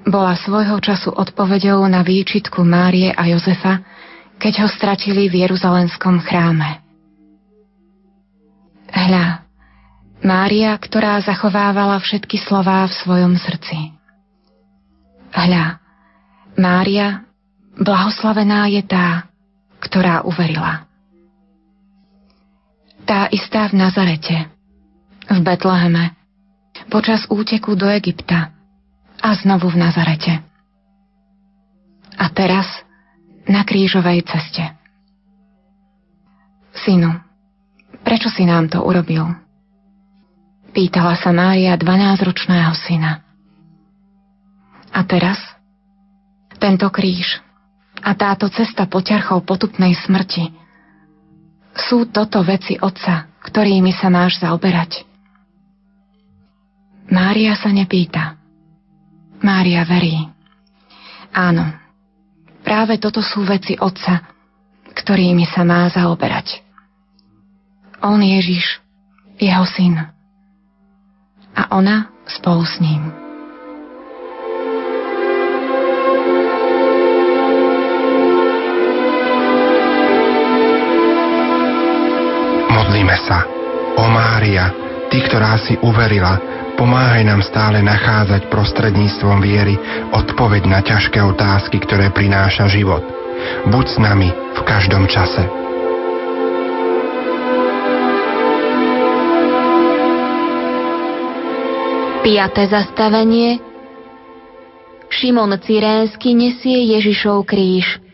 bola 0.07 0.39
svojho 0.39 0.79
času 0.79 1.12
odpovedou 1.12 1.84
na 1.91 2.07
výčitku 2.07 2.63
Márie 2.63 3.12
a 3.12 3.27
Jozefa, 3.27 3.84
keď 4.42 4.54
ho 4.65 4.68
stratili 4.70 5.27
v 5.32 5.48
Jeruzalenskom 5.48 6.22
chráme. 6.24 6.84
Hľa, 8.92 9.44
Mária, 10.24 10.74
ktorá 10.80 11.20
zachovávala 11.22 12.00
všetky 12.00 12.39
slová 12.42 12.88
v 12.88 12.98
svojom 13.04 13.34
srdci. 13.36 13.92
Hľa, 15.36 15.80
Mária, 16.56 17.27
blahoslavená 17.75 18.72
je 18.72 18.82
tá, 18.88 19.27
ktorá 19.84 20.24
uverila 20.24 20.86
tá 23.06 23.30
istá 23.30 23.70
v 23.70 23.77
Nazarete, 23.77 24.50
v 25.30 25.39
Betleheme, 25.46 26.18
počas 26.89 27.30
úteku 27.30 27.77
do 27.77 27.86
Egypta 27.86 28.50
a 29.22 29.30
znovu 29.38 29.70
v 29.72 29.77
Nazarete. 29.80 30.42
A 32.18 32.25
teraz 32.34 32.65
na 33.46 33.62
krížovej 33.66 34.25
ceste. 34.25 34.66
Synu, 36.75 37.12
prečo 38.04 38.28
si 38.30 38.44
nám 38.44 38.68
to 38.68 38.84
urobil? 38.84 39.25
Pýtala 40.75 41.16
sa 41.16 41.32
Mária 41.32 41.74
12-ročného 41.80 42.74
syna. 42.75 43.24
A 44.92 45.02
teraz? 45.08 45.40
Tento 46.60 46.88
kríž 46.92 47.40
a 48.04 48.12
táto 48.16 48.48
cesta 48.52 48.88
poťarchov 48.88 49.44
potupnej 49.48 49.96
smrti 49.96 50.52
sú 51.75 52.08
toto 52.08 52.40
veci 52.44 52.80
Otca, 52.80 53.28
ktorými 53.44 53.92
sa 53.92 54.08
máš 54.08 54.40
zaoberať. 54.40 55.04
Mária 57.12 57.54
sa 57.60 57.70
nepýta. 57.70 58.40
Mária 59.44 59.84
verí. 59.84 60.16
Áno, 61.36 61.85
práve 62.65 62.98
toto 62.98 63.22
sú 63.22 63.45
veci 63.45 63.77
Otca, 63.77 64.25
ktorými 64.98 65.45
sa 65.45 65.62
má 65.62 65.86
zaoberať. 65.93 66.65
On 68.01 68.17
Ježiš, 68.17 68.81
jeho 69.38 69.65
syn. 69.69 70.01
A 71.55 71.62
ona 71.72 72.10
spolu 72.25 72.65
s 72.65 72.81
ním. 72.81 73.13
Modlíme 82.74 83.17
sa. 83.24 83.45
O 83.95 84.12
Mária, 84.12 84.74
Ty, 85.07 85.17
ktorá 85.31 85.55
si 85.62 85.79
uverila, 85.79 86.64
pomáhaj 86.75 87.24
nám 87.24 87.41
stále 87.41 87.82
nachádzať 87.82 88.51
prostredníctvom 88.51 89.39
viery 89.41 89.75
odpoveď 90.12 90.63
na 90.67 90.79
ťažké 90.84 91.20
otázky, 91.24 91.82
ktoré 91.82 92.12
prináša 92.12 92.67
život. 92.70 93.01
Buď 93.67 93.86
s 93.89 93.98
nami 94.00 94.29
v 94.32 94.62
každom 94.63 95.08
čase. 95.10 95.44
Piaté 102.25 102.65
zastavenie 102.65 103.62
Šimon 105.13 105.53
Cyrénsky 105.62 106.34
nesie 106.34 106.89
Ježišov 106.98 107.46
kríž. 107.46 108.04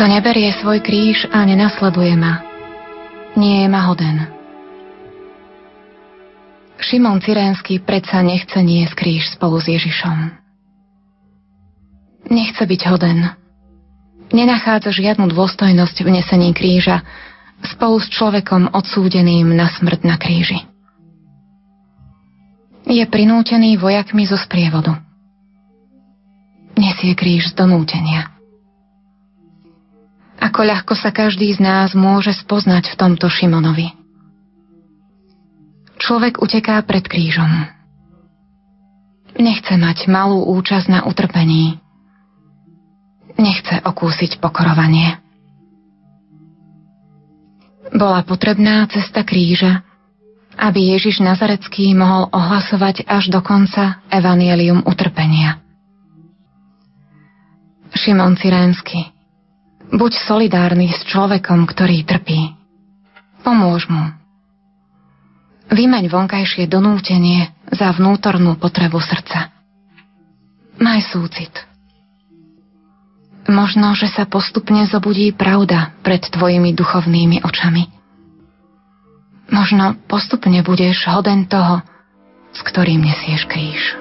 Kto 0.00 0.08
neberie 0.08 0.48
svoj 0.56 0.80
kríž 0.80 1.28
a 1.28 1.44
nenasleduje 1.44 2.16
ma, 2.16 2.40
nie 3.36 3.60
je 3.60 3.68
ma 3.68 3.84
hoden. 3.84 4.32
Šimon 6.80 7.20
Cyrénsky 7.20 7.84
predsa 7.84 8.24
nechce 8.24 8.64
niesť 8.64 8.96
kríž 8.96 9.28
spolu 9.36 9.60
s 9.60 9.68
Ježišom. 9.68 10.32
Nechce 12.32 12.64
byť 12.64 12.80
hoden. 12.88 13.28
Nenachádza 14.32 14.88
žiadnu 14.88 15.28
dôstojnosť 15.36 15.96
v 16.00 16.08
nesení 16.16 16.56
kríža 16.56 17.04
spolu 17.60 18.00
s 18.00 18.08
človekom 18.08 18.72
odsúdeným 18.72 19.52
na 19.52 19.68
smrť 19.68 20.00
na 20.08 20.16
kríži. 20.16 20.64
Je 22.88 23.04
prinútený 23.04 23.76
vojakmi 23.76 24.24
zo 24.24 24.40
sprievodu. 24.40 24.96
Nesie 26.80 27.12
kríž 27.12 27.52
z 27.52 27.60
donútenia. 27.60 28.39
Ako 30.40 30.64
ľahko 30.64 30.96
sa 30.96 31.12
každý 31.12 31.52
z 31.52 31.60
nás 31.60 31.92
môže 31.92 32.32
spoznať 32.32 32.96
v 32.96 32.98
tomto 32.98 33.28
Šimonovi. 33.28 33.92
Človek 36.00 36.40
uteká 36.40 36.80
pred 36.88 37.04
krížom. 37.04 37.68
Nechce 39.36 39.76
mať 39.76 40.08
malú 40.08 40.48
účasť 40.56 40.88
na 40.88 41.00
utrpení. 41.04 41.76
Nechce 43.36 43.84
okúsiť 43.84 44.40
pokorovanie. 44.40 45.20
Bola 47.92 48.24
potrebná 48.24 48.88
cesta 48.88 49.20
kríža, 49.28 49.84
aby 50.56 50.96
Ježiš 50.96 51.20
Nazarecký 51.20 51.92
mohol 51.92 52.32
ohlasovať 52.32 53.04
až 53.04 53.28
do 53.28 53.44
konca 53.44 54.00
evanielium 54.08 54.88
utrpenia. 54.88 55.60
Šimon 57.92 58.40
Cyrénsky 58.40 59.19
Buď 59.90 60.12
solidárny 60.22 60.90
s 60.94 61.02
človekom, 61.10 61.66
ktorý 61.66 62.06
trpí. 62.06 62.54
Pomôž 63.42 63.90
mu. 63.90 64.14
Vymeň 65.70 66.10
vonkajšie 66.10 66.70
donútenie 66.70 67.50
za 67.70 67.90
vnútornú 67.94 68.58
potrebu 68.58 69.02
srdca. 69.02 69.50
Maj 70.78 71.10
súcit. 71.10 71.52
Možno, 73.50 73.98
že 73.98 74.06
sa 74.06 74.30
postupne 74.30 74.86
zobudí 74.86 75.34
pravda 75.34 75.90
pred 76.06 76.22
tvojimi 76.22 76.70
duchovnými 76.70 77.42
očami. 77.42 77.90
Možno 79.50 79.98
postupne 80.06 80.62
budeš 80.62 81.10
hoden 81.10 81.50
toho, 81.50 81.82
s 82.54 82.60
ktorým 82.62 83.02
nesieš 83.02 83.50
kríž. 83.50 83.99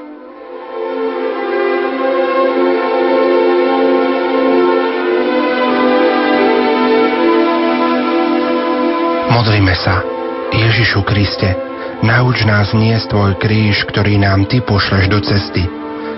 Modlíme 9.30 9.78
sa. 9.78 10.02
Ježišu 10.50 11.06
Kriste, 11.06 11.54
nauč 12.02 12.42
nás 12.50 12.74
niesť 12.74 13.14
Tvoj 13.14 13.38
kríž, 13.38 13.86
ktorý 13.86 14.18
nám 14.18 14.50
Ty 14.50 14.66
pošleš 14.66 15.06
do 15.06 15.22
cesty, 15.22 15.70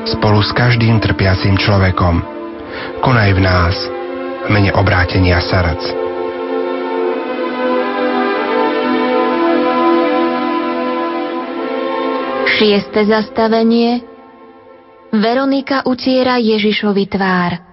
spolu 0.08 0.40
s 0.40 0.56
každým 0.56 1.04
trpiacím 1.04 1.60
človekom. 1.60 2.24
Konaj 3.04 3.30
v 3.36 3.42
nás, 3.44 3.76
v 4.48 4.50
mene 4.56 4.72
obrátenia 4.72 5.44
srdc. 5.44 5.84
Šieste 12.48 13.02
zastavenie 13.12 14.08
Veronika 15.12 15.84
utiera 15.84 16.40
Ježišovi 16.40 17.06
tvár– 17.12 17.52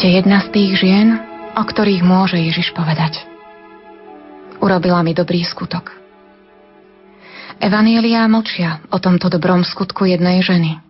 Ešte 0.00 0.16
jedna 0.16 0.40
z 0.40 0.48
tých 0.48 0.72
žien, 0.80 1.12
o 1.52 1.60
ktorých 1.60 2.00
môže 2.00 2.40
Ježiš 2.40 2.72
povedať. 2.72 3.20
Urobila 4.56 5.04
mi 5.04 5.12
dobrý 5.12 5.44
skutok. 5.44 5.92
Evanielia 7.60 8.24
mlčia 8.24 8.80
o 8.88 8.96
tomto 8.96 9.28
dobrom 9.28 9.60
skutku 9.60 10.08
jednej 10.08 10.40
ženy. 10.40 10.80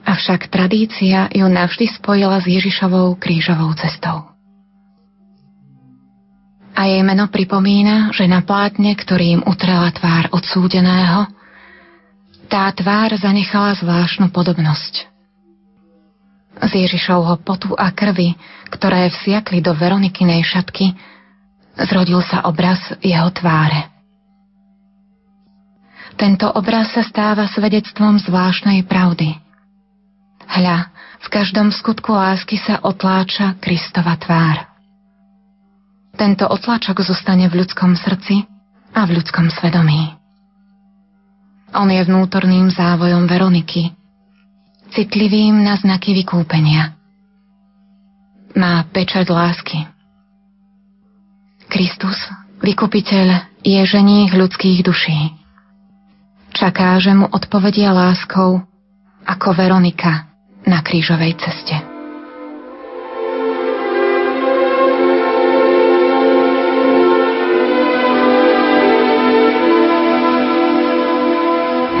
Avšak 0.00 0.48
tradícia 0.48 1.28
ju 1.28 1.44
navždy 1.44 1.92
spojila 1.92 2.40
s 2.40 2.48
Ježišovou 2.48 3.20
krížovou 3.20 3.76
cestou. 3.76 4.32
A 6.72 6.88
jej 6.88 7.04
meno 7.04 7.28
pripomína, 7.28 8.16
že 8.16 8.24
na 8.24 8.40
plátne, 8.40 8.96
ktorým 8.96 9.44
utrela 9.44 9.92
tvár 9.92 10.32
odsúdeného, 10.32 11.28
tá 12.48 12.72
tvár 12.72 13.12
zanechala 13.20 13.76
zvláštnu 13.76 14.32
podobnosť– 14.32 15.04
z 16.60 16.72
Ježišovho 16.84 17.40
potu 17.40 17.72
a 17.72 17.88
krvi, 17.90 18.36
ktoré 18.68 19.08
vsiakli 19.08 19.64
do 19.64 19.72
Veronikinej 19.72 20.44
šatky, 20.44 20.92
zrodil 21.88 22.20
sa 22.20 22.44
obraz 22.44 22.80
jeho 23.00 23.28
tváre. 23.32 23.88
Tento 26.20 26.44
obraz 26.52 26.92
sa 26.92 27.00
stáva 27.00 27.48
svedectvom 27.48 28.20
zvláštnej 28.20 28.84
pravdy. 28.84 29.32
Hľa, 30.44 30.92
v 31.24 31.28
každom 31.32 31.72
skutku 31.72 32.12
lásky 32.12 32.60
sa 32.60 32.84
otláča 32.84 33.56
Kristova 33.56 34.20
tvár. 34.20 34.68
Tento 36.12 36.44
otlačok 36.44 37.00
zostane 37.00 37.48
v 37.48 37.64
ľudskom 37.64 37.96
srdci 37.96 38.44
a 38.92 39.08
v 39.08 39.16
ľudskom 39.16 39.48
svedomí. 39.48 40.12
On 41.72 41.88
je 41.88 42.04
vnútorným 42.04 42.68
závojom 42.68 43.24
Veroniky– 43.24 43.96
citlivým 44.92 45.64
na 45.64 45.80
znaky 45.80 46.12
vykúpenia. 46.12 46.92
Má 48.52 48.84
pečať 48.92 49.32
lásky. 49.32 49.88
Kristus, 51.72 52.28
vykupiteľ, 52.60 53.56
je 53.64 53.80
ženích 53.80 54.36
ľudských 54.36 54.84
duší. 54.84 55.32
Čaká, 56.52 57.00
že 57.00 57.16
mu 57.16 57.24
odpovedia 57.32 57.96
láskou 57.96 58.60
ako 59.24 59.48
Veronika 59.56 60.28
na 60.68 60.84
krížovej 60.84 61.40
ceste. 61.40 61.80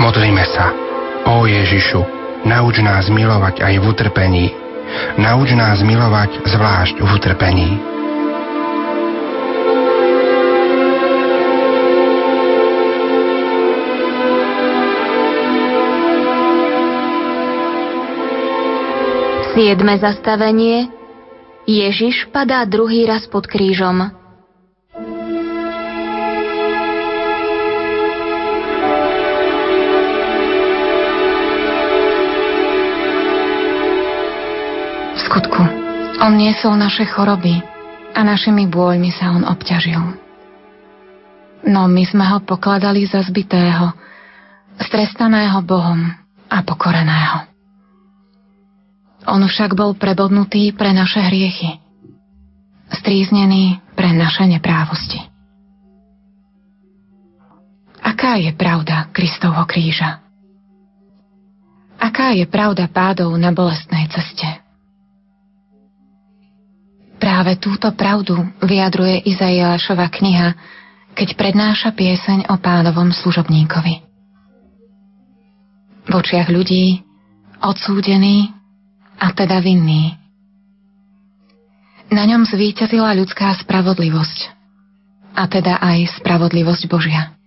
Modlíme 0.02 0.44
sa. 0.52 0.74
O 1.22 1.48
Ježišu, 1.48 2.21
Nauč 2.42 2.82
nás 2.82 3.06
milovať 3.06 3.62
aj 3.62 3.74
v 3.78 3.84
utrpení. 3.86 4.46
Nauč 5.14 5.54
nás 5.54 5.78
milovať 5.80 6.42
zvlášť 6.42 6.96
v 6.98 7.10
utrpení. 7.14 7.70
Siedme 19.52 20.00
zastavenie 20.00 20.90
Ježiš 21.68 22.26
padá 22.34 22.66
druhý 22.66 23.06
raz 23.06 23.28
pod 23.30 23.46
krížom. 23.46 24.21
Skutku, 35.32 35.64
on 36.20 36.36
niesol 36.36 36.76
naše 36.76 37.08
choroby 37.08 37.64
a 38.12 38.20
našimi 38.20 38.68
bôľmi 38.68 39.08
sa 39.16 39.32
on 39.32 39.48
obťažil. 39.48 39.96
No 41.72 41.88
my 41.88 42.04
sme 42.04 42.28
ho 42.28 42.44
pokladali 42.44 43.08
za 43.08 43.24
zbitého, 43.24 43.96
strestaného 44.76 45.56
Bohom 45.64 46.04
a 46.52 46.58
pokoreného. 46.60 47.48
On 49.24 49.40
však 49.40 49.72
bol 49.72 49.96
prebodnutý 49.96 50.76
pre 50.76 50.92
naše 50.92 51.24
hriechy, 51.24 51.80
stríznený 52.92 53.80
pre 53.96 54.12
naše 54.12 54.44
neprávosti. 54.44 55.16
Aká 58.04 58.36
je 58.36 58.52
pravda 58.52 59.08
Kristovho 59.16 59.64
kríža? 59.64 60.20
Aká 61.96 62.36
je 62.36 62.44
pravda 62.44 62.84
pádov 62.84 63.32
na 63.40 63.48
bolestnej 63.48 64.12
ceste? 64.12 64.61
Práve 67.22 67.54
túto 67.54 67.86
pravdu 67.94 68.34
vyjadruje 68.66 69.30
Izaiášova 69.30 70.10
kniha, 70.10 70.58
keď 71.14 71.38
prednáša 71.38 71.94
pieseň 71.94 72.50
o 72.50 72.58
pánovom 72.58 73.14
služobníkovi. 73.14 73.94
V 76.02 76.12
očiach 76.18 76.50
ľudí 76.50 76.98
odsúdený 77.62 78.50
a 79.22 79.30
teda 79.30 79.62
vinný. 79.62 80.18
Na 82.10 82.26
ňom 82.26 82.42
zvíťazila 82.42 83.14
ľudská 83.14 83.54
spravodlivosť, 83.62 84.38
a 85.38 85.46
teda 85.46 85.78
aj 85.78 86.18
spravodlivosť 86.18 86.90
Božia. 86.90 87.38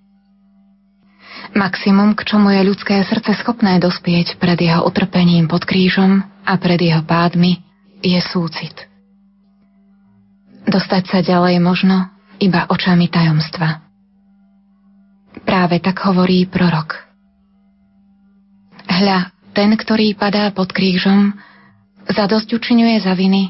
Maximum, 1.51 2.15
k 2.15 2.23
čomu 2.23 2.47
je 2.55 2.63
ľudské 2.63 3.03
srdce 3.03 3.35
schopné 3.43 3.75
dospieť 3.83 4.39
pred 4.39 4.55
jeho 4.55 4.87
utrpením 4.87 5.51
pod 5.51 5.67
krížom 5.67 6.23
a 6.47 6.55
pred 6.55 6.79
jeho 6.79 7.03
pádmi, 7.03 7.59
je 7.99 8.23
súcit. 8.23 8.94
Dostať 10.65 11.03
sa 11.07 11.19
ďalej 11.21 11.61
možno 11.61 12.09
iba 12.41 12.65
očami 12.67 13.07
tajomstva. 13.07 13.85
Práve 15.45 15.77
tak 15.79 16.01
hovorí 16.03 16.45
prorok. 16.49 17.05
Hľa, 18.85 19.31
ten, 19.55 19.71
ktorý 19.75 20.15
padá 20.17 20.49
pod 20.51 20.71
krížom, 20.71 21.35
Zadosť 22.05 22.53
učinuje 22.53 23.01
za 23.01 23.17
viny, 23.17 23.49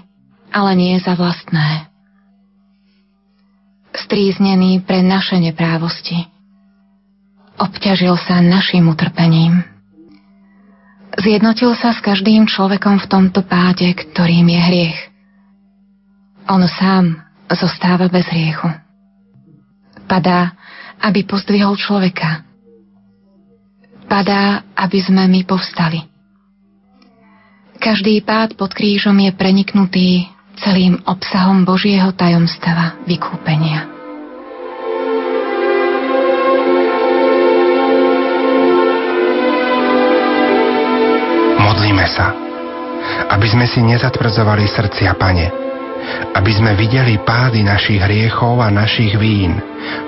ale 0.56 0.72
nie 0.80 0.96
za 1.04 1.12
vlastné. 1.20 1.92
Stríznený 3.96 4.80
pre 4.84 5.04
naše 5.04 5.36
neprávosti. 5.40 6.28
Obťažil 7.60 8.16
sa 8.20 8.40
našim 8.40 8.88
utrpením. 8.88 9.64
Zjednotil 11.16 11.72
sa 11.80 11.96
s 11.96 12.04
každým 12.04 12.48
človekom 12.48 13.00
v 13.00 13.08
tomto 13.08 13.44
páde, 13.44 13.88
ktorým 13.96 14.52
je 14.52 14.60
hriech. 14.60 15.00
On 16.46 16.62
sám 16.70 17.26
zostáva 17.50 18.06
bez 18.06 18.30
hriechu. 18.30 18.70
Padá, 20.06 20.54
aby 21.02 21.26
pozdvihol 21.26 21.74
človeka. 21.74 22.46
Padá, 24.06 24.62
aby 24.78 25.02
sme 25.02 25.26
my 25.26 25.42
povstali. 25.50 26.06
Každý 27.82 28.22
pád 28.22 28.54
pod 28.54 28.78
krížom 28.78 29.18
je 29.18 29.34
preniknutý 29.34 30.30
celým 30.62 31.02
obsahom 31.10 31.66
Božieho 31.66 32.14
tajomstva 32.14 33.02
vykúpenia. 33.10 33.90
Modlíme 41.58 42.06
sa, 42.06 42.32
aby 43.34 43.48
sme 43.50 43.66
si 43.66 43.82
nezatvrdzovali 43.82 44.66
srdcia, 44.70 45.12
Pane, 45.18 45.65
aby 46.36 46.52
sme 46.52 46.76
videli 46.76 47.18
pády 47.22 47.64
našich 47.64 48.02
hriechov 48.02 48.60
a 48.62 48.70
našich 48.70 49.16
vín 49.18 49.58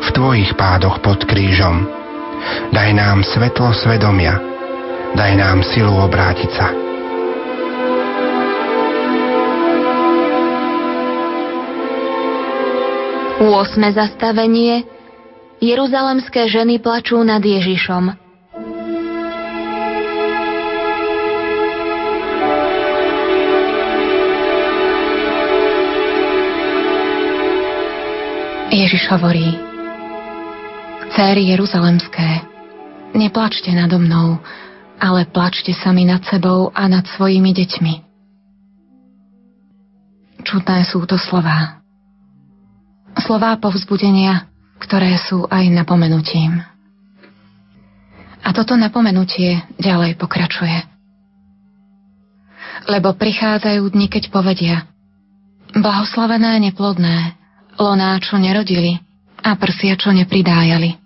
v 0.03 0.07
Tvojich 0.13 0.53
pádoch 0.59 0.99
pod 1.01 1.23
krížom. 1.25 1.87
Daj 2.73 2.89
nám 2.93 3.23
svetlo 3.25 3.73
svedomia, 3.73 4.37
daj 5.17 5.31
nám 5.35 5.63
silu 5.65 5.93
obrátiť 5.93 6.51
sa. 6.53 6.67
8. 13.37 13.93
zastavenie 13.93 14.81
Jeruzalemské 15.61 16.49
ženy 16.49 16.81
plačú 16.81 17.21
nad 17.21 17.41
Ježišom. 17.41 18.26
Ježiš 28.71 29.07
hovorí 29.11 29.57
Céry 31.15 31.49
Jeruzalemské, 31.55 32.43
neplačte 33.15 33.71
nado 33.73 33.97
mnou, 33.97 34.37
ale 34.97 35.25
plačte 35.29 35.73
sami 35.73 36.03
nad 36.03 36.21
sebou 36.27 36.69
a 36.75 36.85
nad 36.91 37.05
svojimi 37.05 37.53
deťmi. 37.53 37.93
Čudné 40.43 40.85
sú 40.87 41.03
to 41.07 41.19
slová 41.19 41.77
slová 43.27 43.57
povzbudenia, 43.57 44.47
ktoré 44.77 45.17
sú 45.17 45.49
aj 45.49 45.67
napomenutím. 45.73 46.61
A 48.45 48.49
toto 48.53 48.77
napomenutie 48.79 49.59
ďalej 49.75 50.15
pokračuje. 50.15 50.87
Lebo 52.87 53.11
prichádzajú 53.17 53.83
dni, 53.91 54.07
keď 54.07 54.31
povedia 54.31 54.87
Blahoslavené 55.75 56.71
neplodné, 56.71 57.35
loná, 57.77 58.17
čo 58.19 58.41
nerodili 58.41 58.97
a 59.41 59.53
prsia, 59.55 59.95
čo 59.95 60.11
nepridájali. 60.11 60.97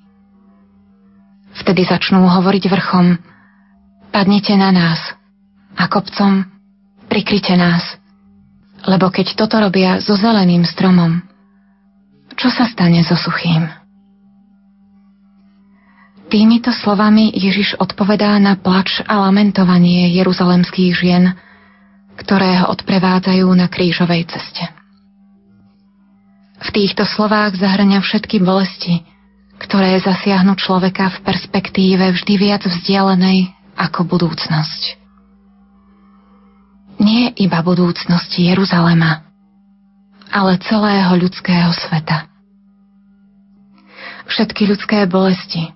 Vtedy 1.52 1.84
začnú 1.84 2.24
hovoriť 2.26 2.64
vrchom 2.72 3.08
Padnite 4.12 4.60
na 4.60 4.76
nás 4.76 5.00
a 5.80 5.88
kopcom 5.88 6.44
prikryte 7.08 7.56
nás. 7.56 7.96
Lebo 8.84 9.08
keď 9.08 9.40
toto 9.40 9.56
robia 9.56 10.04
so 10.04 10.20
zeleným 10.20 10.68
stromom, 10.68 11.24
čo 12.36 12.52
sa 12.52 12.68
stane 12.68 13.00
so 13.08 13.16
suchým? 13.16 13.72
Týmito 16.28 16.76
slovami 16.76 17.32
Ježiš 17.36 17.80
odpovedá 17.80 18.36
na 18.40 18.60
plač 18.60 19.00
a 19.08 19.20
lamentovanie 19.24 20.12
jeruzalemských 20.16 20.92
žien, 20.96 21.36
ktoré 22.20 22.64
ho 22.64 22.72
odprevádzajú 22.76 23.48
na 23.56 23.72
krížovej 23.72 24.28
ceste. 24.28 24.81
V 26.62 26.70
týchto 26.70 27.10
slovách 27.10 27.58
zahrňa 27.58 28.06
všetky 28.06 28.38
bolesti, 28.38 29.02
ktoré 29.58 29.98
zasiahnu 29.98 30.54
človeka 30.58 31.10
v 31.10 31.18
perspektíve 31.26 32.14
vždy 32.14 32.34
viac 32.38 32.62
vzdialenej 32.66 33.50
ako 33.78 34.06
budúcnosť. 34.06 35.02
Nie 37.02 37.34
iba 37.34 37.66
budúcnosti 37.66 38.54
Jeruzalema, 38.54 39.26
ale 40.30 40.62
celého 40.62 41.18
ľudského 41.18 41.74
sveta. 41.74 42.30
Všetky 44.30 44.70
ľudské 44.70 45.10
bolesti, 45.10 45.74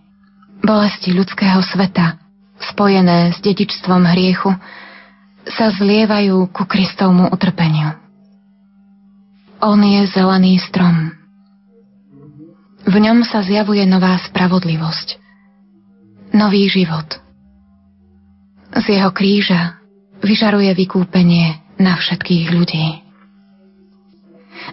bolesti 0.62 1.18
ľudského 1.18 1.66
sveta, 1.66 2.22
spojené 2.62 3.34
s 3.34 3.42
dedičstvom 3.42 4.06
hriechu, 4.06 4.54
sa 5.50 5.74
zlievajú 5.74 6.46
ku 6.54 6.64
Kristovmu 6.70 7.34
utrpeniu. 7.34 8.05
On 9.62 9.80
je 9.80 10.02
zelený 10.12 10.60
strom. 10.60 11.16
V 12.86 12.96
ňom 12.96 13.26
sa 13.26 13.42
zjavuje 13.42 13.82
nová 13.88 14.20
spravodlivosť, 14.30 15.18
nový 16.36 16.70
život. 16.70 17.08
Z 18.76 18.86
jeho 19.00 19.10
kríža 19.16 19.82
vyžaruje 20.22 20.70
vykúpenie 20.76 21.60
na 21.82 21.98
všetkých 21.98 22.46
ľudí 22.54 23.06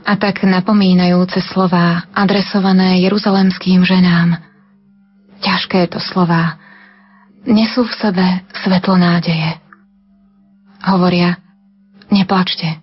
a 0.02 0.16
tak 0.16 0.42
napomínajúce 0.42 1.38
slová 1.52 2.08
adresované 2.16 3.04
jeruzalemským 3.04 3.84
ženám. 3.84 4.40
Ťažké 5.42 5.90
to 5.90 5.98
slová. 6.00 6.58
Nesú 7.42 7.82
v 7.82 7.94
sebe 7.98 8.26
svetlo 8.62 8.94
nádeje. 8.94 9.58
Hovoria, 10.82 11.38
neplačte. 12.10 12.78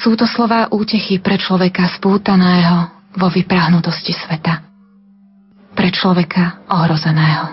Sú 0.00 0.16
to 0.16 0.24
slová 0.24 0.72
útechy 0.72 1.20
pre 1.20 1.36
človeka 1.36 1.84
spútaného 1.92 2.88
vo 3.20 3.28
vyprahnutosti 3.28 4.16
sveta. 4.16 4.64
Pre 5.76 5.88
človeka 5.92 6.64
ohrozeného. 6.72 7.52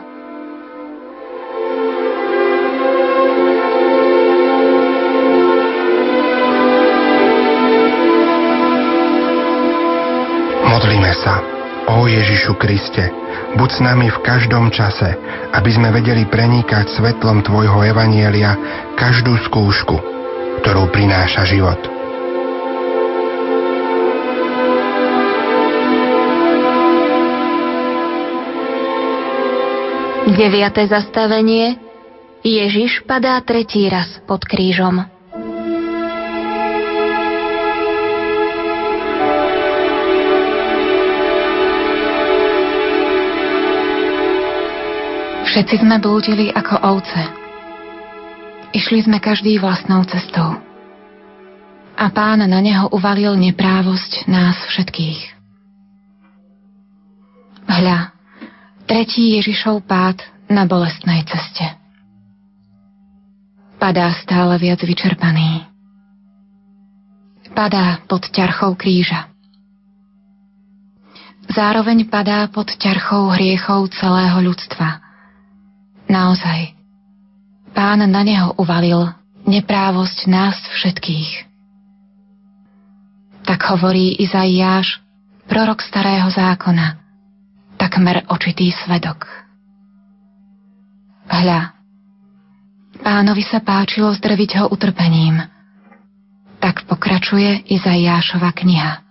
Modlíme 10.64 11.12
sa. 11.20 11.44
O 11.88 12.08
Ježišu 12.08 12.56
Kriste, 12.60 13.12
buď 13.60 13.70
s 13.76 13.80
nami 13.84 14.08
v 14.08 14.20
každom 14.24 14.72
čase, 14.72 15.20
aby 15.52 15.72
sme 15.72 15.92
vedeli 15.92 16.24
prenikať 16.24 16.96
svetlom 16.96 17.44
Tvojho 17.44 17.84
Evanielia 17.84 18.56
každú 18.96 19.36
skúšku, 19.52 19.96
ktorú 20.64 20.92
prináša 20.92 21.44
život. 21.48 21.97
Deviate 30.38 30.86
zastavenie 30.86 31.82
Ježiš 32.46 33.02
padá 33.10 33.42
tretí 33.42 33.90
raz 33.90 34.22
pod 34.30 34.46
krížom. 34.46 35.02
Všetci 45.50 45.82
sme 45.82 45.98
blúdili 45.98 46.54
ako 46.54 46.86
ovce. 46.86 47.22
Išli 48.78 49.10
sme 49.10 49.18
každý 49.18 49.58
vlastnou 49.58 50.06
cestou. 50.06 50.54
A 51.98 52.06
pán 52.14 52.46
na 52.46 52.62
neho 52.62 52.86
uvalil 52.94 53.34
neprávosť 53.42 54.30
nás 54.30 54.54
všetkých. 54.70 55.34
Hľa, 57.66 58.17
tretí 58.88 59.38
Ježišov 59.38 59.84
pád 59.86 60.24
na 60.48 60.64
bolestnej 60.64 61.28
ceste. 61.28 61.68
Padá 63.78 64.16
stále 64.18 64.58
viac 64.58 64.82
vyčerpaný. 64.82 65.68
Padá 67.54 68.02
pod 68.10 68.26
ťarchou 68.32 68.74
kríža. 68.74 69.30
Zároveň 71.52 72.10
padá 72.10 72.48
pod 72.50 72.72
ťarchou 72.74 73.36
hriechov 73.36 73.94
celého 73.94 74.42
ľudstva– 74.42 74.90
Naozaj, 76.08 76.72
pán 77.76 78.00
na 78.00 78.24
neho 78.24 78.56
uvalil 78.56 79.12
neprávosť 79.44 80.32
nás 80.32 80.56
všetkých. 80.56 81.44
Tak 83.44 83.60
hovorí 83.76 84.16
Izaiáš, 84.24 85.04
prorok 85.52 85.84
starého 85.84 86.32
zákona, 86.32 87.07
takmer 87.78 88.26
očitý 88.28 88.74
svedok. 88.84 89.30
Hľa, 91.30 91.78
pánovi 93.06 93.44
sa 93.46 93.62
páčilo 93.62 94.12
zdrviť 94.12 94.52
ho 94.60 94.66
utrpením. 94.74 95.40
Tak 96.58 96.90
pokračuje 96.90 97.70
Izaiášova 97.70 98.50
kniha. 98.52 99.06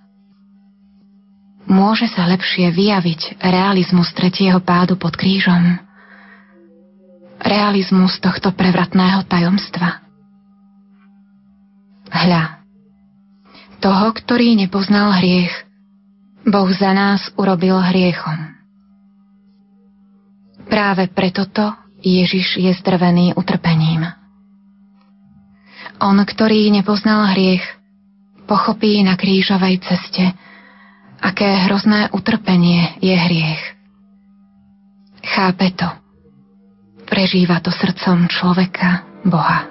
Môže 1.67 2.07
sa 2.11 2.27
lepšie 2.27 2.71
vyjaviť 2.71 3.43
realizmus 3.43 4.11
tretieho 4.15 4.59
pádu 4.63 4.99
pod 4.99 5.15
krížom? 5.15 5.87
realizmus 7.43 8.17
tohto 8.19 8.53
prevratného 8.53 9.25
tajomstva. 9.29 10.01
Hľa, 12.09 12.65
toho, 13.83 14.07
ktorý 14.15 14.57
nepoznal 14.57 15.13
hriech, 15.21 15.53
Boh 16.47 16.71
za 16.71 16.95
nás 16.95 17.29
urobil 17.35 17.77
hriechom. 17.83 18.56
Práve 20.67 21.09
preto 21.11 21.47
to 21.49 21.73
Ježiš 22.03 22.61
je 22.61 22.73
zdrvený 22.83 23.35
utrpením. 23.39 24.07
On, 26.03 26.17
ktorý 26.19 26.69
nepoznal 26.69 27.33
hriech, 27.33 27.65
pochopí 28.45 29.01
na 29.01 29.17
krížovej 29.17 29.81
ceste, 29.81 30.35
aké 31.25 31.67
hrozné 31.67 32.13
utrpenie 32.13 33.01
je 33.01 33.17
hriech. 33.17 33.63
Chápe 35.27 35.73
to 35.75 35.89
Prežíva 37.07 37.63
to 37.63 37.71
srdcom 37.71 38.27
človeka 38.27 39.07
Boha. 39.23 39.63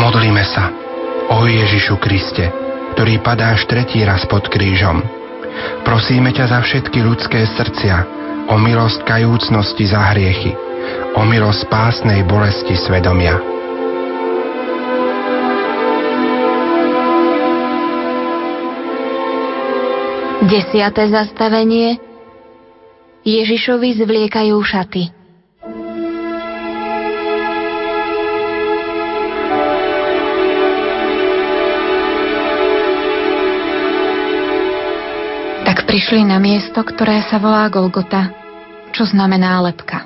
Modlíme 0.00 0.44
sa. 0.48 0.89
O 1.30 1.46
Ježišu 1.46 1.96
Kriste, 2.02 2.50
ktorý 2.94 3.22
padáš 3.22 3.64
tretí 3.70 4.02
raz 4.02 4.26
pod 4.26 4.50
krížom. 4.50 5.00
Prosíme 5.86 6.34
ťa 6.34 6.50
za 6.50 6.58
všetky 6.62 6.98
ľudské 7.00 7.46
srdcia, 7.46 7.96
o 8.50 8.58
milosť 8.58 9.06
kajúcnosti 9.06 9.86
za 9.86 10.10
hriechy, 10.10 10.52
o 11.14 11.22
milosť 11.22 11.70
pásnej 11.70 12.26
bolesti 12.26 12.74
svedomia 12.74 13.60
Desiate 20.50 21.06
zastavenie 21.06 22.00
Ježišovi 23.22 24.02
zvliekajú 24.02 24.56
šaty. 24.56 25.19
Tak 35.70 35.86
prišli 35.86 36.26
na 36.26 36.42
miesto, 36.42 36.82
ktoré 36.82 37.22
sa 37.30 37.38
volá 37.38 37.70
Golgota, 37.70 38.34
čo 38.90 39.06
znamená 39.06 39.62
lepka. 39.62 40.02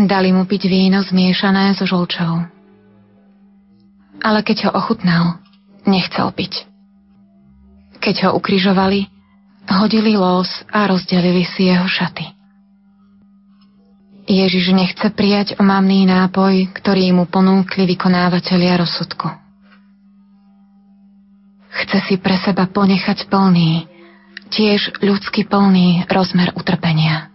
Dali 0.00 0.32
mu 0.32 0.48
piť 0.48 0.64
víno 0.64 1.04
zmiešané 1.04 1.76
so 1.76 1.84
žolčou. 1.84 2.40
Ale 4.24 4.40
keď 4.40 4.64
ho 4.64 4.80
ochutnal, 4.80 5.44
nechcel 5.84 6.32
piť. 6.32 6.64
Keď 8.00 8.32
ho 8.32 8.40
ukrižovali, 8.40 9.12
hodili 9.68 10.16
lós 10.16 10.48
a 10.72 10.88
rozdelili 10.88 11.44
si 11.44 11.68
jeho 11.68 11.84
šaty. 11.84 12.32
Ježiš 14.24 14.72
nechce 14.72 15.04
prijať 15.12 15.60
omamný 15.60 16.08
nápoj, 16.08 16.72
ktorý 16.80 17.12
mu 17.12 17.28
ponúkli 17.28 17.84
vykonávateľia 17.84 18.80
rozsudku. 18.80 19.41
Chce 21.72 21.98
si 22.04 22.14
pre 22.20 22.36
seba 22.44 22.68
ponechať 22.68 23.32
plný, 23.32 23.88
tiež 24.52 25.00
ľudský 25.00 25.48
plný 25.48 26.04
rozmer 26.12 26.52
utrpenia. 26.52 27.32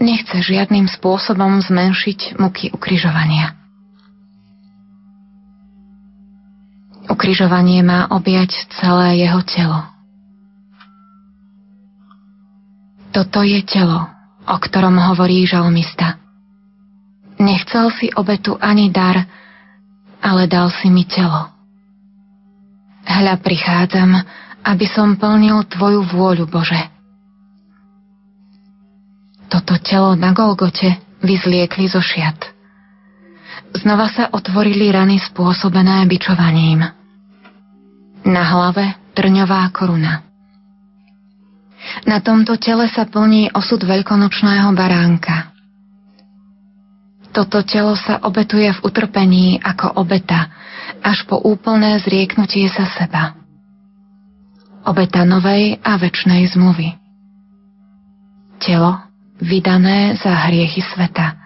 Nechce 0.00 0.40
žiadnym 0.40 0.88
spôsobom 0.88 1.60
zmenšiť 1.60 2.40
muky 2.40 2.72
ukrižovania. 2.72 3.54
Ukrižovanie 7.12 7.84
má 7.84 8.08
objať 8.08 8.56
celé 8.80 9.28
jeho 9.28 9.44
telo. 9.44 9.80
Toto 13.12 13.44
je 13.44 13.60
telo, 13.68 14.08
o 14.48 14.56
ktorom 14.56 14.96
hovorí 14.96 15.44
žalmista. 15.44 16.16
Nechcel 17.36 17.92
si 18.00 18.08
obetu 18.16 18.56
ani 18.56 18.88
dar, 18.88 19.28
ale 20.24 20.48
dal 20.48 20.72
si 20.72 20.88
mi 20.88 21.04
telo. 21.04 21.51
Hľa 23.12 23.36
prichádzam, 23.44 24.10
aby 24.64 24.86
som 24.88 25.20
plnil 25.20 25.68
Tvoju 25.68 26.00
vôľu, 26.08 26.48
Bože. 26.48 26.80
Toto 29.52 29.76
telo 29.84 30.16
na 30.16 30.32
Golgote 30.32 30.96
vyzliekli 31.20 31.92
zo 31.92 32.00
šiat. 32.00 32.40
Znova 33.76 34.08
sa 34.08 34.32
otvorili 34.32 34.88
rany 34.88 35.20
spôsobené 35.20 36.08
bičovaním. 36.08 36.88
Na 38.24 38.42
hlave 38.48 38.96
trňová 39.12 39.68
koruna. 39.76 40.24
Na 42.08 42.24
tomto 42.24 42.56
tele 42.56 42.88
sa 42.88 43.04
plní 43.04 43.52
osud 43.52 43.84
veľkonočného 43.84 44.72
baránka. 44.72 45.52
Toto 47.32 47.60
telo 47.64 47.92
sa 47.92 48.24
obetuje 48.24 48.72
v 48.72 48.82
utrpení 48.88 49.60
ako 49.60 50.00
obeta, 50.00 50.48
až 51.02 51.24
po 51.26 51.38
úplné 51.40 51.98
zrieknutie 52.02 52.70
sa 52.70 52.86
seba. 52.94 53.34
Obeta 54.82 55.22
novej 55.22 55.78
a 55.82 55.94
väčšnej 55.98 56.42
zmluvy. 56.54 56.98
Telo 58.62 58.98
vydané 59.42 60.18
za 60.18 60.30
hriechy 60.46 60.82
sveta. 60.82 61.38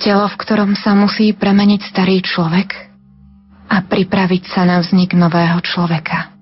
Telo, 0.00 0.24
v 0.30 0.36
ktorom 0.40 0.72
sa 0.78 0.96
musí 0.96 1.34
premeniť 1.36 1.80
starý 1.90 2.24
človek 2.24 2.72
a 3.68 3.84
pripraviť 3.84 4.44
sa 4.48 4.64
na 4.64 4.80
vznik 4.80 5.12
nového 5.12 5.60
človeka. 5.60 6.32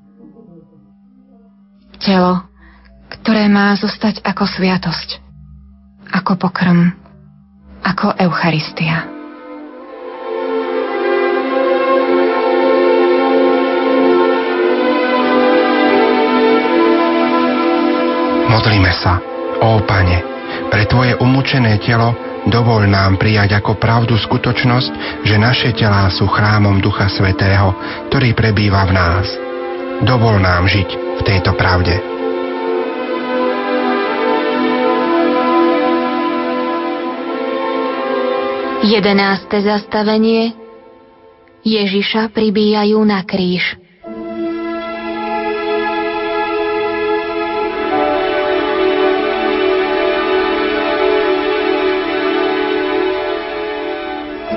Telo, 1.98 2.46
ktoré 3.10 3.50
má 3.50 3.74
zostať 3.74 4.22
ako 4.22 4.44
sviatosť, 4.46 5.08
ako 6.14 6.38
pokrm, 6.38 6.94
ako 7.82 8.14
Eucharistia. 8.20 9.15
Modlíme 18.56 18.88
sa, 18.88 19.20
ó 19.60 19.84
Pane, 19.84 20.24
pre 20.72 20.88
Tvoje 20.88 21.12
umúčené 21.20 21.76
telo 21.76 22.16
dovol 22.48 22.88
nám 22.88 23.20
prijať 23.20 23.60
ako 23.60 23.76
pravdu 23.76 24.16
skutočnosť, 24.16 25.20
že 25.28 25.36
naše 25.36 25.76
telá 25.76 26.08
sú 26.08 26.24
chrámom 26.24 26.80
Ducha 26.80 27.04
Svetého, 27.12 27.76
ktorý 28.08 28.32
prebýva 28.32 28.88
v 28.88 28.96
nás. 28.96 29.28
Dovol 30.08 30.40
nám 30.40 30.64
žiť 30.72 30.88
v 30.88 31.20
tejto 31.20 31.52
pravde. 31.52 32.00
Jedenáste 38.88 39.60
zastavenie 39.60 40.56
Ježiša 41.60 42.32
pribíjajú 42.32 43.04
na 43.04 43.20
kríž. 43.20 43.85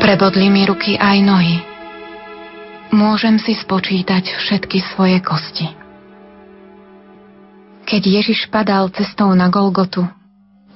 Prebodli 0.09 0.49
mi 0.49 0.65
ruky 0.65 0.97
aj 0.97 1.21
nohy. 1.21 1.61
Môžem 2.89 3.37
si 3.37 3.53
spočítať 3.53 4.41
všetky 4.41 4.81
svoje 4.89 5.21
kosti. 5.21 5.69
Keď 7.85 8.01
Ježiš 8.17 8.49
padal 8.49 8.89
cestou 8.89 9.29
na 9.37 9.53
Golgotu, 9.53 10.09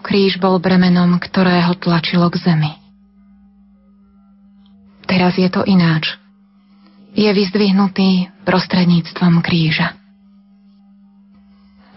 kríž 0.05 0.37
bol 0.37 0.61
bremenom, 0.61 1.17
ktoré 1.17 1.65
ho 1.65 1.73
tlačilo 1.73 2.29
k 2.29 2.45
zemi. 2.45 2.77
Teraz 5.09 5.33
je 5.33 5.49
to 5.49 5.65
ináč. 5.65 6.13
Je 7.17 7.33
vyzdvihnutý 7.33 8.29
prostredníctvom 8.45 9.41
kríža. 9.41 9.97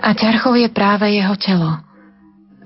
A 0.01 0.17
ťarchou 0.17 0.57
je 0.57 0.73
práve 0.73 1.13
jeho 1.13 1.37
telo, 1.37 1.85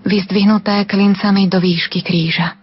vyzdvihnuté 0.07 0.87
klincami 0.87 1.51
do 1.51 1.59
výšky 1.59 2.07
kríža. 2.07 2.60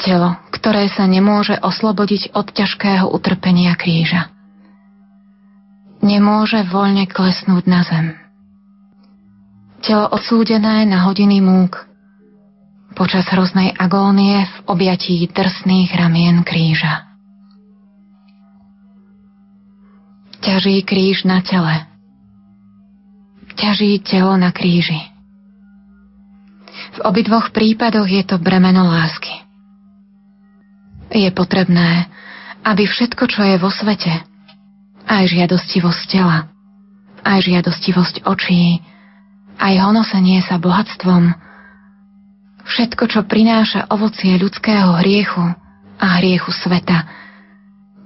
Telo, 0.00 0.40
ktoré 0.54 0.88
sa 0.88 1.04
nemôže 1.04 1.58
oslobodiť 1.60 2.32
od 2.32 2.48
ťažkého 2.48 3.10
utrpenia 3.10 3.76
kríža. 3.76 4.32
Nemôže 6.02 6.64
voľne 6.66 7.06
klesnúť 7.06 7.64
na 7.68 7.80
zem. 7.84 8.06
Telo 9.82 10.06
odsúdené 10.10 10.86
na 10.86 11.06
hodiny 11.06 11.42
múk, 11.42 11.86
počas 12.92 13.26
hroznej 13.32 13.74
agónie 13.74 14.46
v 14.46 14.56
objatí 14.70 15.26
drsných 15.26 15.90
ramien 15.96 16.46
kríža. 16.46 17.08
Ťaží 20.42 20.82
kríž 20.82 21.22
na 21.22 21.38
tele. 21.42 21.86
Ťaží 23.54 24.02
telo 24.02 24.34
na 24.34 24.50
kríži. 24.50 24.98
V 26.92 26.98
obidvoch 27.06 27.54
prípadoch 27.54 28.10
je 28.10 28.22
to 28.26 28.42
bremeno 28.42 28.90
lásky. 28.90 29.32
Je 31.12 31.28
potrebné, 31.30 32.08
aby 32.64 32.88
všetko, 32.88 33.28
čo 33.28 33.44
je 33.44 33.56
vo 33.60 33.68
svete, 33.68 34.24
aj 35.04 35.24
žiadostivosť 35.28 36.02
tela, 36.08 36.48
aj 37.20 37.38
žiadostivosť 37.44 38.24
očí, 38.24 38.80
aj 39.60 39.74
honosenie 39.76 40.40
sa 40.40 40.56
bohatstvom, 40.56 41.36
všetko, 42.64 43.04
čo 43.12 43.20
prináša 43.28 43.92
ovocie 43.92 44.40
ľudského 44.40 44.96
hriechu 45.02 45.42
a 46.00 46.06
hriechu 46.18 46.50
sveta, 46.50 47.04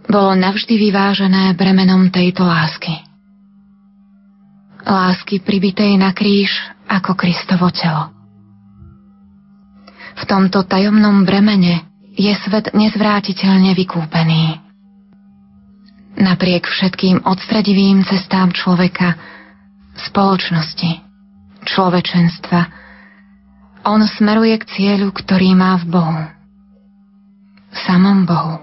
bolo 0.06 0.34
navždy 0.38 0.74
vyvážené 0.78 1.54
bremenom 1.54 2.10
tejto 2.10 2.46
lásky. 2.46 3.06
Lásky 4.86 5.42
pribitej 5.42 5.98
na 5.98 6.14
kríž 6.14 6.50
ako 6.86 7.18
Kristovo 7.18 7.70
telo. 7.74 8.14
V 10.16 10.22
tomto 10.24 10.62
tajomnom 10.64 11.26
bremene 11.26 11.95
je 12.16 12.32
svet 12.48 12.72
nezvrátiteľne 12.72 13.76
vykúpený. 13.76 14.56
Napriek 16.16 16.64
všetkým 16.64 17.28
odstredivým 17.28 18.00
cestám 18.08 18.56
človeka, 18.56 19.20
spoločnosti, 20.08 21.04
človečenstva, 21.68 22.60
on 23.84 24.00
smeruje 24.02 24.56
k 24.58 24.64
cieľu, 24.64 25.12
ktorý 25.12 25.52
má 25.52 25.76
v 25.76 25.92
Bohu. 25.92 26.20
Samom 27.84 28.24
Bohu. 28.24 28.56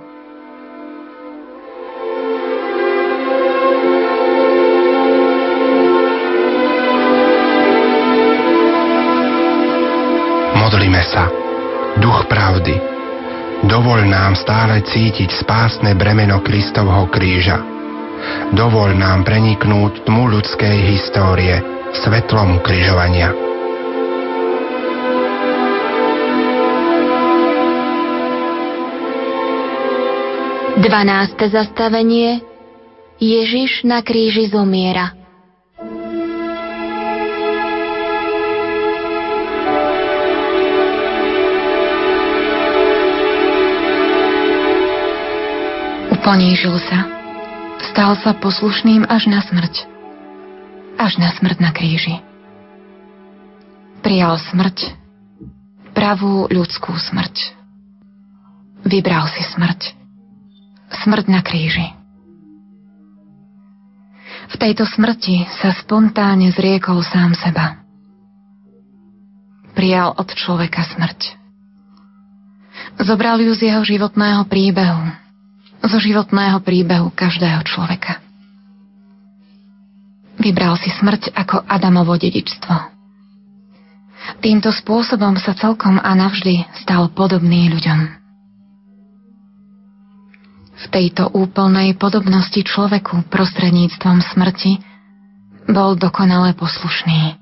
Modlíme 10.58 11.06
sa. 11.06 11.30
Duch 12.02 12.26
pravdy 12.26 12.93
Dovol 13.64 14.12
nám 14.12 14.36
stále 14.36 14.84
cítiť 14.84 15.40
spásne 15.40 15.96
bremeno 15.96 16.44
Kristovho 16.44 17.08
kríža. 17.08 17.64
Dovol 18.52 18.92
nám 19.00 19.24
preniknúť 19.24 20.04
tmu 20.04 20.36
ľudskej 20.36 20.78
histórie 20.92 21.64
svetlom 21.96 22.60
križovania. 22.60 23.32
Dvanáste 30.84 31.48
zastavenie 31.48 32.44
Ježiš 33.24 33.88
na 33.88 34.04
kríži 34.04 34.52
zomiera. 34.52 35.23
Ponížil 46.24 46.80
sa. 46.88 47.04
Stal 47.92 48.16
sa 48.16 48.32
poslušným 48.32 49.04
až 49.12 49.28
na 49.28 49.44
smrť. 49.44 49.84
Až 50.96 51.20
na 51.20 51.36
smrť 51.36 51.60
na 51.60 51.76
kríži. 51.76 52.24
Prijal 54.00 54.40
smrť, 54.40 54.96
pravú 55.92 56.48
ľudskú 56.48 56.96
smrť. 56.96 57.60
Vybral 58.88 59.28
si 59.36 59.44
smrť. 59.44 60.00
Smrť 61.04 61.26
na 61.28 61.44
kríži. 61.44 61.92
V 64.48 64.56
tejto 64.56 64.88
smrti 64.88 65.44
sa 65.60 65.76
spontánne 65.76 66.56
zriekol 66.56 67.04
sám 67.04 67.36
seba. 67.36 67.84
Prijal 69.76 70.16
od 70.16 70.32
človeka 70.32 70.88
smrť. 70.88 71.36
Zobral 73.04 73.44
ju 73.44 73.52
z 73.52 73.76
jeho 73.76 73.84
životného 73.84 74.48
príbehu, 74.48 75.23
zo 75.84 75.98
životného 76.00 76.64
príbehu 76.64 77.12
každého 77.12 77.60
človeka. 77.68 78.24
Vybral 80.40 80.80
si 80.80 80.90
smrť 80.92 81.36
ako 81.36 81.68
Adamovo 81.68 82.16
dedičstvo. 82.16 82.76
Týmto 84.40 84.72
spôsobom 84.72 85.36
sa 85.36 85.52
celkom 85.56 86.00
a 86.00 86.16
navždy 86.16 86.64
stal 86.80 87.12
podobný 87.12 87.68
ľuďom. 87.72 88.00
V 90.84 90.86
tejto 90.92 91.32
úplnej 91.32 91.96
podobnosti 91.96 92.60
človeku 92.60 93.28
prostredníctvom 93.32 94.20
smrti 94.36 94.80
bol 95.72 95.96
dokonale 95.96 96.56
poslušný. 96.60 97.40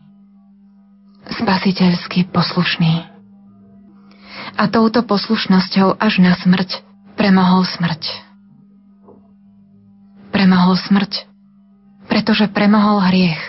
Spasiteľsky 1.42 2.30
poslušný. 2.30 3.06
A 4.58 4.64
touto 4.70 5.02
poslušnosťou 5.06 5.98
až 5.98 6.22
na 6.22 6.38
smrť 6.38 6.86
premohol 7.18 7.66
smrť 7.66 8.31
premohol 10.32 10.80
smrť, 10.80 11.28
pretože 12.08 12.50
premohol 12.50 13.04
hriech. 13.12 13.42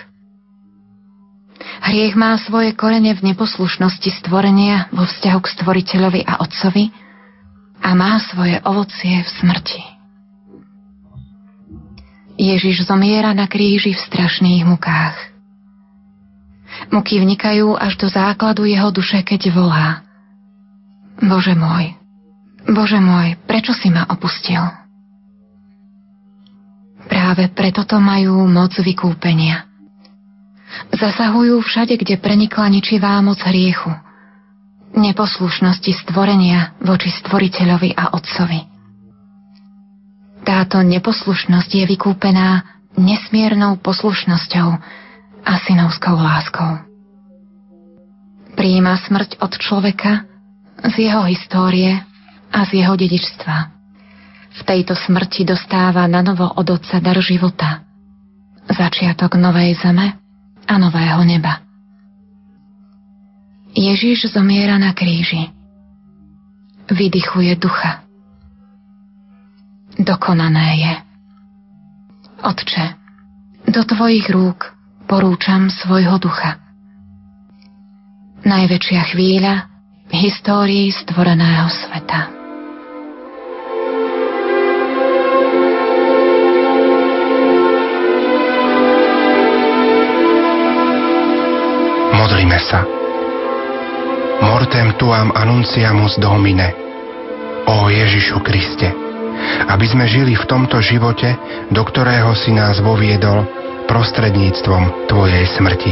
Hriech 1.83 2.15
má 2.15 2.35
svoje 2.39 2.75
korene 2.75 3.11
v 3.15 3.33
neposlušnosti 3.33 4.23
stvorenia 4.23 4.91
vo 4.91 5.03
vzťahu 5.03 5.39
k 5.39 5.51
stvoriteľovi 5.57 6.21
a 6.23 6.39
otcovi 6.43 6.91
a 7.83 7.89
má 7.95 8.19
svoje 8.23 8.59
ovocie 8.63 9.19
v 9.19 9.29
smrti. 9.41 9.81
Ježiš 12.39 12.87
zomiera 12.87 13.31
na 13.35 13.45
kríži 13.47 13.93
v 13.93 14.03
strašných 14.09 14.63
mukách. 14.67 15.15
Muky 16.89 17.21
vnikajú 17.21 17.77
až 17.77 17.95
do 17.99 18.07
základu 18.09 18.65
jeho 18.65 18.89
duše, 18.89 19.21
keď 19.21 19.53
volá. 19.53 20.01
Bože 21.21 21.53
môj, 21.53 21.93
Bože 22.63 22.97
môj, 22.97 23.35
prečo 23.43 23.75
si 23.75 23.91
ma 23.91 24.07
opustil? 24.07 24.82
Práve 27.33 27.49
preto 27.49 27.81
to 27.81 27.97
majú 27.97 28.45
moc 28.45 28.77
vykúpenia. 28.77 29.65
Zasahujú 30.93 31.65
všade, 31.65 31.97
kde 31.97 32.21
prenikla 32.21 32.69
ničivá 32.69 33.17
moc 33.25 33.41
hriechu. 33.41 33.89
Neposlušnosti 34.93 35.97
stvorenia 36.05 36.77
voči 36.85 37.09
stvoriteľovi 37.09 37.97
a 37.97 38.13
otcovi. 38.13 38.69
Táto 40.45 40.85
neposlušnosť 40.85 41.69
je 41.73 41.83
vykúpená 41.89 42.69
nesmiernou 43.01 43.81
poslušnosťou 43.81 44.69
a 45.41 45.53
synovskou 45.65 46.13
láskou. 46.13 46.85
Príjima 48.53 48.93
smrť 49.01 49.41
od 49.41 49.57
človeka 49.57 50.29
z 50.85 51.09
jeho 51.09 51.25
histórie 51.25 51.97
a 52.53 52.61
z 52.69 52.85
jeho 52.85 52.93
dedičstva. 52.93 53.72
V 54.53 54.61
tejto 54.61 54.93
smrti 54.93 55.49
dostáva 55.49 56.05
na 56.05 56.21
novo 56.21 56.45
od 56.45 56.67
Otca 56.69 57.01
dar 57.01 57.17
života, 57.17 57.81
začiatok 58.69 59.33
novej 59.41 59.73
zeme 59.81 60.13
a 60.69 60.73
nového 60.77 61.25
neba. 61.25 61.65
Ježiš 63.73 64.29
zomiera 64.29 64.77
na 64.77 64.93
kríži. 64.93 65.49
Vydychuje 66.85 67.57
ducha. 67.57 68.05
Dokonané 69.97 70.69
je. 70.77 70.93
Otče, 72.45 72.85
do 73.65 73.81
tvojich 73.81 74.29
rúk 74.29 74.77
porúčam 75.09 75.73
svojho 75.73 76.21
ducha. 76.21 76.61
Najväčšia 78.45 79.01
chvíľa 79.15 79.71
v 80.11 80.13
histórii 80.29 80.91
stvoreného 80.93 81.71
sveta. 81.71 82.42
Modlíme 92.23 92.55
sa. 92.55 92.87
Mortem 94.39 94.95
tuam 94.95 95.35
annunciamus 95.35 96.15
Domine. 96.23 96.71
O 97.67 97.91
Ježišu 97.91 98.39
Kriste, 98.39 98.87
aby 99.67 99.83
sme 99.83 100.07
žili 100.07 100.31
v 100.31 100.47
tomto 100.47 100.79
živote, 100.79 101.35
do 101.67 101.83
ktorého 101.83 102.31
si 102.31 102.55
nás 102.55 102.79
voviedol 102.79 103.43
prostredníctvom 103.91 105.11
Tvojej 105.11 105.51
smrti. 105.51 105.91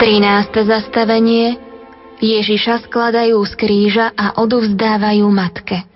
Trináste 0.00 0.64
zastavenie 0.64 1.60
Ježiša 2.16 2.88
skladajú 2.88 3.44
z 3.44 3.52
kríža 3.60 4.06
a 4.16 4.40
odovzdávajú 4.40 5.28
matke. 5.28 5.91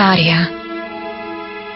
Mária, 0.00 0.48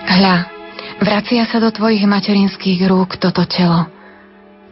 hľa, 0.09 0.49
vracia 0.97 1.45
sa 1.45 1.61
do 1.61 1.68
tvojich 1.68 2.09
materinských 2.09 2.89
rúk 2.89 3.20
toto 3.20 3.45
telo, 3.45 3.85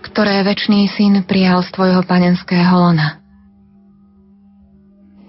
ktoré 0.00 0.40
väčší 0.40 0.88
syn 0.88 1.20
prijal 1.28 1.60
z 1.60 1.68
tvojho 1.76 2.00
panenského 2.00 2.72
lona. 2.72 3.20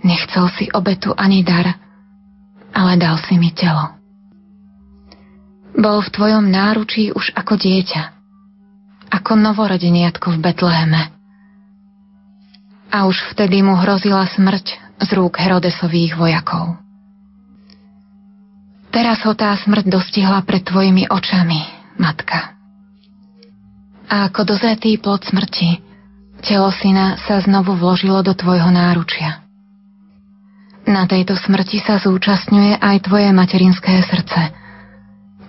Nechcel 0.07 0.47
si 0.55 0.71
obetu 0.71 1.11
ani 1.19 1.43
dar, 1.43 1.76
ale 2.71 2.95
dal 2.95 3.19
si 3.28 3.36
mi 3.36 3.51
telo. 3.51 3.91
Bol 5.76 5.99
v 5.99 6.13
tvojom 6.15 6.47
náručí 6.47 7.11
už 7.11 7.36
ako 7.36 7.59
dieťa, 7.59 8.03
ako 9.19 9.36
novorodeniatko 9.36 10.32
v 10.32 10.38
Betleheme. 10.39 11.11
A 12.88 13.03
už 13.03 13.19
vtedy 13.36 13.59
mu 13.59 13.76
hrozila 13.76 14.24
smrť 14.32 14.80
z 15.03 15.09
rúk 15.11 15.43
Herodesových 15.43 16.15
vojakov. 16.15 16.82
Teraz 18.94 19.26
ho 19.26 19.34
tá 19.34 19.58
smrť 19.58 19.89
dostihla 19.89 20.46
pred 20.46 20.62
tvojimi 20.62 21.10
očami, 21.10 21.66
matka. 21.98 22.54
A 24.06 24.30
ako 24.30 24.54
dozretý 24.54 25.02
plod 25.02 25.26
smrti, 25.26 25.82
telo 26.46 26.70
syna 26.70 27.18
sa 27.26 27.41
znovu 27.41 27.74
vložilo 27.74 28.22
do 28.22 28.38
tvojho 28.38 28.70
náručia. 28.70 29.41
Na 30.86 31.10
tejto 31.10 31.34
smrti 31.34 31.82
sa 31.82 31.98
zúčastňuje 31.98 32.78
aj 32.78 33.10
tvoje 33.10 33.34
materinské 33.34 33.98
srdce, 34.06 34.54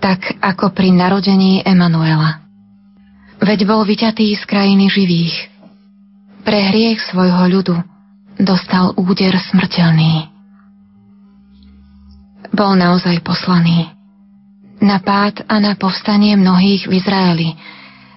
tak 0.00 0.24
ako 0.40 0.72
pri 0.72 0.96
narodení 0.96 1.60
Emanuela. 1.68 2.40
Veď 3.44 3.68
bol 3.68 3.84
vyťatý 3.84 4.32
z 4.40 4.42
krajiny 4.48 4.88
živých. 4.88 5.52
Pre 6.48 6.58
hriech 6.72 7.12
svojho 7.12 7.44
ľudu 7.60 7.76
dostal 8.40 8.96
úder 8.96 9.36
smrteľný 9.36 10.33
bol 12.54 12.78
naozaj 12.78 13.20
poslaný. 13.26 13.90
Na 14.78 15.02
pád 15.02 15.42
a 15.50 15.58
na 15.58 15.74
povstanie 15.74 16.38
mnohých 16.38 16.86
v 16.86 17.02
Izraeli 17.02 17.48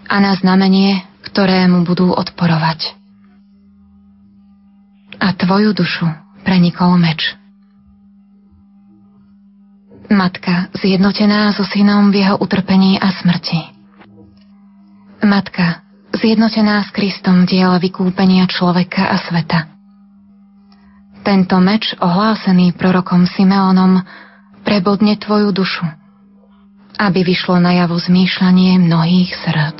a 0.06 0.22
na 0.22 0.38
znamenie, 0.38 1.02
ktorému 1.26 1.84
budú 1.84 2.14
odporovať. 2.14 2.94
A 5.18 5.34
tvoju 5.34 5.74
dušu 5.74 6.08
prenikol 6.46 6.96
meč. 7.02 7.34
Matka 10.08 10.72
zjednotená 10.78 11.52
so 11.52 11.68
synom 11.68 12.14
v 12.14 12.24
jeho 12.24 12.40
utrpení 12.40 12.96
a 12.96 13.12
smrti. 13.12 13.60
Matka 15.26 15.84
zjednotená 16.16 16.88
s 16.88 16.90
Kristom 16.96 17.44
v 17.44 17.58
diele 17.58 17.78
vykúpenia 17.84 18.48
človeka 18.48 19.12
a 19.12 19.20
sveta. 19.20 19.60
Tento 21.28 21.60
meč, 21.60 21.92
ohlásený 22.00 22.72
prorokom 22.80 23.28
Simeonom, 23.28 24.00
prebodne 24.68 25.16
tvoju 25.16 25.56
dušu, 25.56 25.88
aby 27.00 27.24
vyšlo 27.24 27.64
najavo 27.64 27.96
zmýšľanie 27.96 28.84
mnohých 28.84 29.32
srdc. 29.32 29.80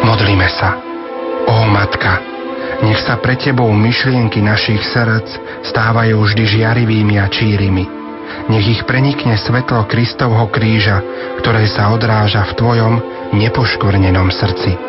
Modlíme 0.00 0.48
sa. 0.48 0.80
Ó 1.44 1.68
Matka, 1.68 2.24
nech 2.80 2.96
sa 3.04 3.20
pre 3.20 3.36
Tebou 3.36 3.68
myšlienky 3.76 4.40
našich 4.40 4.80
srdc 4.80 5.28
stávajú 5.68 6.24
vždy 6.24 6.44
žiarivými 6.56 7.20
a 7.20 7.28
čírimi. 7.28 7.84
Nech 8.48 8.64
ich 8.64 8.82
prenikne 8.88 9.36
svetlo 9.36 9.84
Kristovho 9.92 10.48
kríža, 10.48 11.04
ktoré 11.44 11.68
sa 11.68 11.92
odráža 11.92 12.48
v 12.48 12.56
Tvojom 12.56 12.94
nepoškvrnenom 13.36 14.32
srdci. 14.32 14.88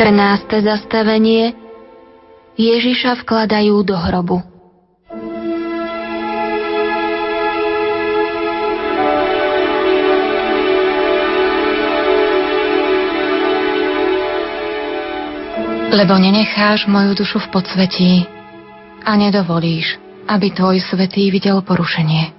14. 0.00 0.64
zastavenie 0.64 1.52
Ježiša 2.56 3.20
vkladajú 3.20 3.84
do 3.84 3.92
hrobu. 4.00 4.40
Lebo 15.92 16.16
nenecháš 16.16 16.88
moju 16.88 17.12
dušu 17.20 17.36
v 17.44 17.48
podsvetí 17.52 18.24
a 19.04 19.20
nedovolíš, 19.20 20.00
aby 20.24 20.48
tvoj 20.48 20.80
svetý 20.80 21.28
videl 21.28 21.60
porušenie. 21.60 22.32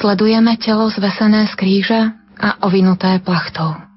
Sledujeme 0.00 0.56
telo 0.56 0.88
zvesené 0.88 1.44
z 1.44 1.54
kríža 1.60 2.16
a 2.40 2.56
ovinuté 2.64 3.20
plachtou. 3.20 3.91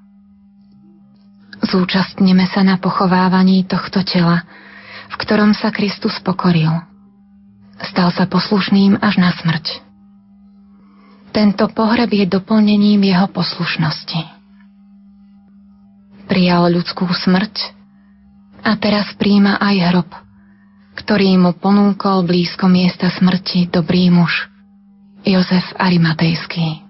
Zúčastneme 1.66 2.46
sa 2.46 2.62
na 2.62 2.78
pochovávaní 2.78 3.66
tohto 3.66 4.06
tela, 4.06 4.46
v 5.10 5.14
ktorom 5.18 5.50
sa 5.50 5.74
Kristus 5.74 6.14
pokoril. 6.22 6.70
Stal 7.82 8.14
sa 8.14 8.30
poslušným 8.30 9.02
až 9.02 9.18
na 9.18 9.34
smrť. 9.34 9.82
Tento 11.34 11.66
pohreb 11.74 12.08
je 12.14 12.24
doplnením 12.24 13.02
jeho 13.02 13.26
poslušnosti. 13.28 14.22
Prijal 16.30 16.70
ľudskú 16.70 17.04
smrť 17.10 17.76
a 18.62 18.78
teraz 18.78 19.10
príjma 19.18 19.58
aj 19.58 19.76
hrob, 19.90 20.10
ktorý 20.96 21.34
mu 21.34 21.52
ponúkol 21.58 22.24
blízko 22.24 22.70
miesta 22.70 23.10
smrti 23.10 23.68
dobrý 23.68 24.08
muž, 24.08 24.48
Jozef 25.26 25.66
Arimatejský. 25.76 26.85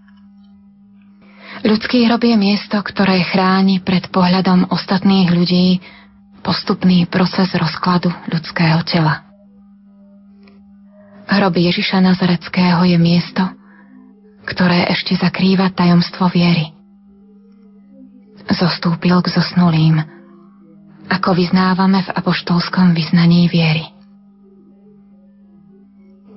Ľudský 1.66 2.06
hrob 2.06 2.22
je 2.22 2.38
miesto, 2.38 2.78
ktoré 2.78 3.26
chráni 3.26 3.82
pred 3.82 4.06
pohľadom 4.14 4.70
ostatných 4.70 5.34
ľudí 5.34 5.82
postupný 6.46 7.10
proces 7.10 7.50
rozkladu 7.58 8.06
ľudského 8.30 8.86
tela. 8.86 9.26
Hrob 11.26 11.58
Ježiša 11.58 11.98
Nazareckého 11.98 12.86
je 12.86 12.94
miesto, 13.02 13.42
ktoré 14.46 14.86
ešte 14.94 15.18
zakrýva 15.18 15.74
tajomstvo 15.74 16.30
viery. 16.30 16.70
Zostúpil 18.46 19.18
k 19.26 19.34
zosnulým, 19.34 19.98
ako 21.10 21.34
vyznávame 21.34 22.06
v 22.06 22.14
apoštolskom 22.14 22.94
vyznaní 22.94 23.50
viery. 23.50 23.90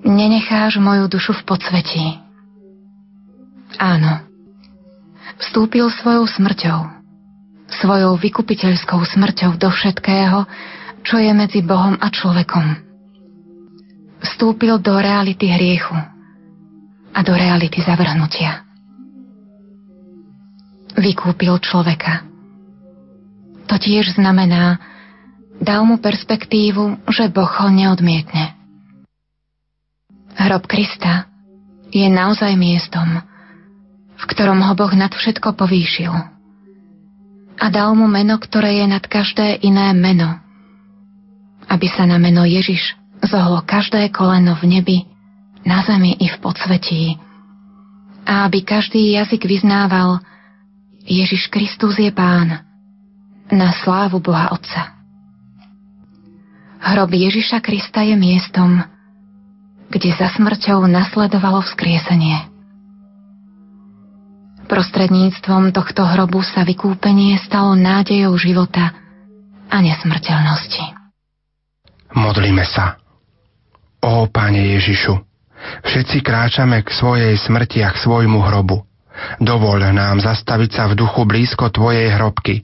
Nenecháš 0.10 0.82
moju 0.82 1.06
dušu 1.06 1.38
v 1.38 1.46
podsvetí. 1.46 2.18
Áno. 3.78 4.29
Vstúpil 5.40 5.88
svojou 5.88 6.28
smrťou, 6.28 6.80
svojou 7.80 8.20
vykupiteľskou 8.20 9.00
smrťou 9.00 9.56
do 9.56 9.72
všetkého, 9.72 10.44
čo 11.08 11.16
je 11.16 11.32
medzi 11.32 11.64
Bohom 11.64 11.96
a 11.96 12.12
človekom. 12.12 12.76
Vstúpil 14.20 14.84
do 14.84 15.00
reality 15.00 15.48
hriechu 15.48 15.96
a 17.16 17.20
do 17.24 17.32
reality 17.32 17.80
zavrhnutia. 17.80 18.68
Vykúpil 21.00 21.56
človeka. 21.64 22.28
To 23.72 23.80
tiež 23.80 24.20
znamená, 24.20 24.76
dal 25.64 25.88
mu 25.88 26.04
perspektívu, 26.04 27.08
že 27.08 27.32
Boh 27.32 27.48
ho 27.48 27.72
neodmietne. 27.72 28.60
Hrob 30.36 30.68
Krista 30.68 31.32
je 31.96 32.08
naozaj 32.12 32.60
miestom, 32.60 33.24
v 34.20 34.24
ktorom 34.28 34.60
ho 34.60 34.74
Boh 34.76 34.92
nad 34.92 35.16
všetko 35.16 35.56
povýšil. 35.56 36.12
A 37.60 37.66
dal 37.72 37.92
mu 37.96 38.08
meno, 38.08 38.36
ktoré 38.40 38.84
je 38.84 38.88
nad 38.88 39.04
každé 39.04 39.64
iné 39.64 39.92
meno, 39.96 40.40
aby 41.72 41.88
sa 41.88 42.04
na 42.04 42.20
meno 42.20 42.44
Ježiš 42.44 42.96
zohlo 43.24 43.64
každé 43.64 44.12
koleno 44.16 44.56
v 44.60 44.80
nebi, 44.80 44.98
na 45.68 45.84
zemi 45.84 46.16
i 46.16 46.28
v 46.32 46.38
podsvetí. 46.40 47.20
A 48.24 48.48
aby 48.48 48.64
každý 48.64 49.16
jazyk 49.20 49.44
vyznával 49.44 50.24
Ježiš 51.04 51.52
Kristus 51.52 52.00
je 52.00 52.12
Pán 52.14 52.64
na 53.50 53.70
slávu 53.82 54.22
Boha 54.24 54.54
Otca. 54.54 54.96
Hrob 56.80 57.12
Ježiša 57.12 57.60
Krista 57.60 58.08
je 58.08 58.16
miestom, 58.16 58.80
kde 59.92 60.16
za 60.16 60.32
smrťou 60.32 60.88
nasledovalo 60.88 61.60
vzkriesenie. 61.66 62.49
Prostredníctvom 64.70 65.74
tohto 65.74 66.06
hrobu 66.06 66.46
sa 66.46 66.62
vykúpenie 66.62 67.42
stalo 67.42 67.74
nádejou 67.74 68.38
života 68.38 68.94
a 69.66 69.82
nesmrteľnosti. 69.82 70.94
Modlíme 72.14 72.62
sa. 72.70 73.02
Ó, 74.06 74.30
Pane 74.30 74.78
Ježišu, 74.78 75.18
všetci 75.90 76.22
kráčame 76.22 76.86
k 76.86 76.90
svojej 76.94 77.34
smrti 77.42 77.82
a 77.82 77.90
k 77.90 77.98
svojmu 77.98 78.46
hrobu. 78.46 78.86
Dovol 79.42 79.90
nám 79.90 80.22
zastaviť 80.22 80.70
sa 80.70 80.86
v 80.86 81.02
duchu 81.02 81.26
blízko 81.26 81.74
Tvojej 81.74 82.14
hrobky. 82.14 82.62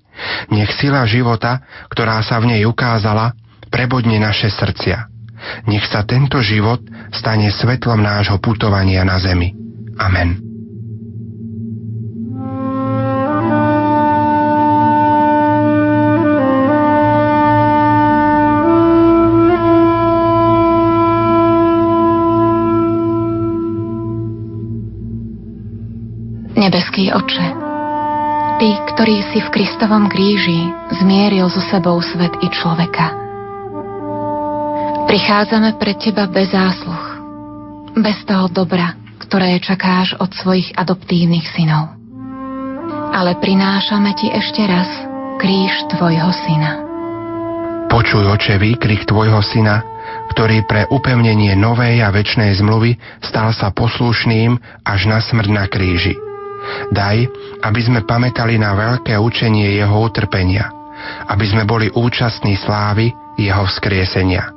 Nech 0.54 0.72
sila 0.78 1.10
života, 1.10 1.66
ktorá 1.90 2.22
sa 2.22 2.38
v 2.38 2.54
nej 2.54 2.62
ukázala, 2.70 3.34
prebodne 3.74 4.22
naše 4.22 4.54
srdcia. 4.54 5.10
Nech 5.66 5.90
sa 5.90 6.06
tento 6.06 6.38
život 6.40 6.86
stane 7.10 7.50
svetlom 7.50 7.98
nášho 7.98 8.38
putovania 8.38 9.02
na 9.02 9.18
zemi. 9.18 9.58
Amen. 9.98 10.45
Oče, 27.16 27.48
Ty, 28.56 28.70
ktorý 28.96 29.20
si 29.36 29.44
v 29.44 29.52
Kristovom 29.52 30.08
kríži 30.08 30.72
zmieril 31.00 31.52
so 31.52 31.60
sebou 31.60 32.00
svet 32.00 32.32
i 32.40 32.48
človeka, 32.48 33.26
Prichádzame 35.06 35.78
pred 35.78 36.02
Teba 36.02 36.26
bez 36.26 36.50
zásluh, 36.50 37.06
bez 37.94 38.26
toho 38.26 38.50
dobra, 38.50 38.98
ktoré 39.22 39.62
čakáš 39.62 40.18
od 40.18 40.34
svojich 40.34 40.74
adoptívnych 40.74 41.46
synov. 41.54 41.94
Ale 43.14 43.38
prinášame 43.38 44.18
Ti 44.18 44.34
ešte 44.34 44.66
raz 44.66 44.90
kríž 45.38 45.94
Tvojho 45.94 46.34
syna. 46.50 46.72
Počuj, 47.86 48.26
oče, 48.34 48.58
výkrik 48.58 49.06
Tvojho 49.06 49.46
syna, 49.46 49.86
ktorý 50.34 50.66
pre 50.66 50.90
upevnenie 50.90 51.54
novej 51.54 52.02
a 52.02 52.10
väčšnej 52.10 52.58
zmluvy 52.58 52.98
stal 53.22 53.54
sa 53.54 53.70
poslušným 53.70 54.58
až 54.82 55.06
na 55.06 55.22
smrť 55.22 55.50
na 55.54 55.70
kríži. 55.70 56.25
Daj, 56.92 57.18
aby 57.66 57.82
sme 57.82 58.06
pamätali 58.06 58.58
na 58.58 58.74
veľké 58.74 59.18
učenie 59.18 59.78
Jeho 59.78 60.06
utrpenia, 60.06 60.70
aby 61.30 61.46
sme 61.46 61.64
boli 61.66 61.90
účastní 61.94 62.58
slávy 62.60 63.12
Jeho 63.36 63.66
vzkriesenia. 63.70 64.54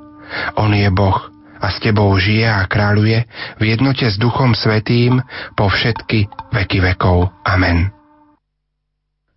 On 0.61 0.70
je 0.72 0.88
Boh 0.92 1.18
a 1.59 1.66
s 1.74 1.82
tebou 1.82 2.14
žije 2.14 2.46
a 2.46 2.62
kráľuje 2.70 3.26
v 3.59 3.62
jednote 3.66 4.06
s 4.06 4.14
Duchom 4.20 4.54
Svetým 4.54 5.18
po 5.59 5.66
všetky 5.66 6.30
veky 6.54 6.78
vekov. 6.78 7.34
Amen. 7.42 7.90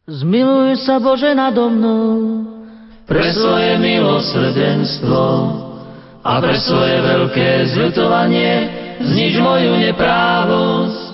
Zmiluj 0.05 0.81
sa 0.83 0.99
Bože 0.99 1.31
nado 1.33 1.71
mnou 1.71 2.11
pre 3.11 3.27
svoje 3.35 3.75
milosrdenstvo 3.79 5.23
a 6.21 6.31
pre 6.39 6.55
svoje 6.61 6.95
veľké 7.01 7.49
zľutovanie 7.75 8.51
zniž 9.01 9.41
moju 9.41 9.73
neprávosť. 9.81 11.10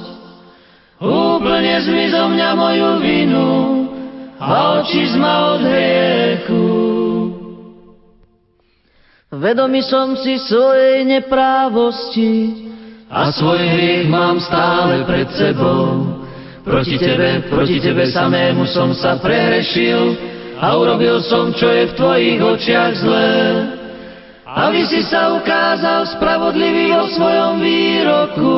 Úplne 0.98 1.76
zmiz 1.86 2.10
zo 2.10 2.26
mňa 2.26 2.50
moju 2.58 2.92
vinu 3.06 3.50
a 4.42 4.82
oči 4.82 5.06
ma 5.22 5.54
od 5.54 5.62
hriechu. 5.62 6.66
Vedomý 9.30 9.86
som 9.86 10.18
si 10.18 10.42
svojej 10.42 11.06
neprávosti 11.06 12.66
a 13.14 13.30
svoj 13.30 13.62
hriech 13.62 14.10
mám 14.10 14.42
stále 14.42 15.06
pred 15.06 15.30
sebou. 15.38 16.18
Proti 16.66 16.98
tebe, 16.98 17.46
proti 17.46 17.78
tebe 17.78 18.10
samému 18.10 18.66
som 18.66 18.90
sa 18.98 19.22
prehrešil 19.22 20.18
a 20.58 20.74
urobil 20.74 21.22
som, 21.22 21.54
čo 21.54 21.70
je 21.70 21.94
v 21.94 21.96
tvojich 21.96 22.40
očiach 22.42 22.94
zlé. 22.98 23.38
Aby 24.50 24.82
si 24.90 25.06
sa 25.06 25.38
ukázal 25.38 26.10
spravodlivý 26.18 26.98
vo 26.98 27.06
svojom 27.14 27.62
výroku 27.62 28.58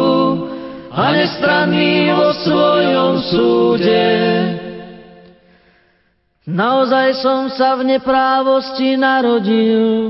a 0.90 1.04
nestranný 1.14 2.10
vo 2.14 2.30
svojom 2.34 3.14
súde. 3.30 4.06
Naozaj 6.50 7.22
som 7.22 7.46
sa 7.54 7.78
v 7.78 7.94
neprávosti 7.94 8.98
narodil, 8.98 10.10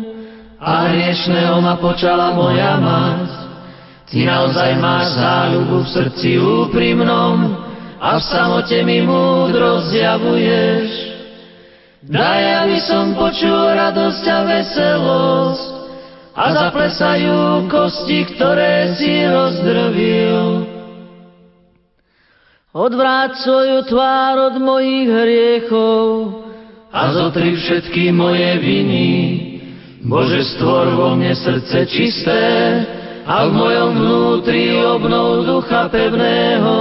a 0.60 0.92
hriešného 0.92 1.64
ma 1.64 1.80
počala 1.80 2.36
moja 2.36 2.76
mať. 2.76 3.32
Ty 4.12 4.18
naozaj 4.28 4.72
máš 4.76 5.16
záľubu 5.16 5.88
v 5.88 5.92
srdci 5.96 6.30
úprimnom 6.36 7.56
a 7.96 8.20
v 8.20 8.24
samote 8.28 8.76
mi 8.84 9.00
múdro 9.00 9.88
zjavuješ. 9.88 10.88
Daj, 12.10 12.44
aby 12.68 12.78
som 12.84 13.16
počul 13.16 13.72
radosť 13.76 14.24
a 14.28 14.40
veselosť 14.48 15.79
a 16.40 16.46
zaplesajú 16.56 17.68
kosti, 17.68 18.20
ktoré 18.32 18.96
si 18.96 19.28
rozdrvil. 19.28 20.64
Odvráť 22.72 23.44
svoju 23.44 23.84
tvár 23.92 24.54
od 24.54 24.56
mojich 24.62 25.10
hriechov 25.12 26.04
a 26.96 27.12
zotri 27.12 27.60
všetky 27.60 28.14
moje 28.16 28.56
viny 28.62 29.10
Bože, 30.00 30.56
stvor 30.56 30.96
vo 30.96 31.12
mne 31.12 31.36
srdce 31.36 31.84
čisté 31.92 32.46
a 33.28 33.44
v 33.46 33.52
mojom 33.52 33.92
vnútri 34.00 34.80
obnov 34.80 35.44
ducha 35.44 35.92
pevného. 35.92 36.80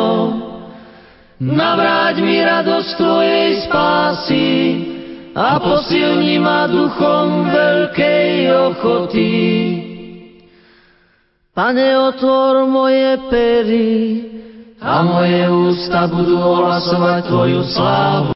Navráť 1.42 2.22
mi 2.22 2.38
radosť 2.38 2.90
Tvojej 2.94 3.50
spásy 3.66 4.46
a 5.38 5.62
posilni 5.62 6.42
ma 6.42 6.66
duchom 6.66 7.46
veľkej 7.46 8.30
ochoty. 8.74 9.34
Pane, 11.54 11.88
otvor 11.94 12.66
moje 12.66 13.22
pery 13.30 13.94
a 14.82 15.02
moje 15.06 15.42
ústa 15.46 16.10
budú 16.10 16.42
ohlasovať 16.42 17.30
Tvoju 17.30 17.62
slávu. 17.70 18.26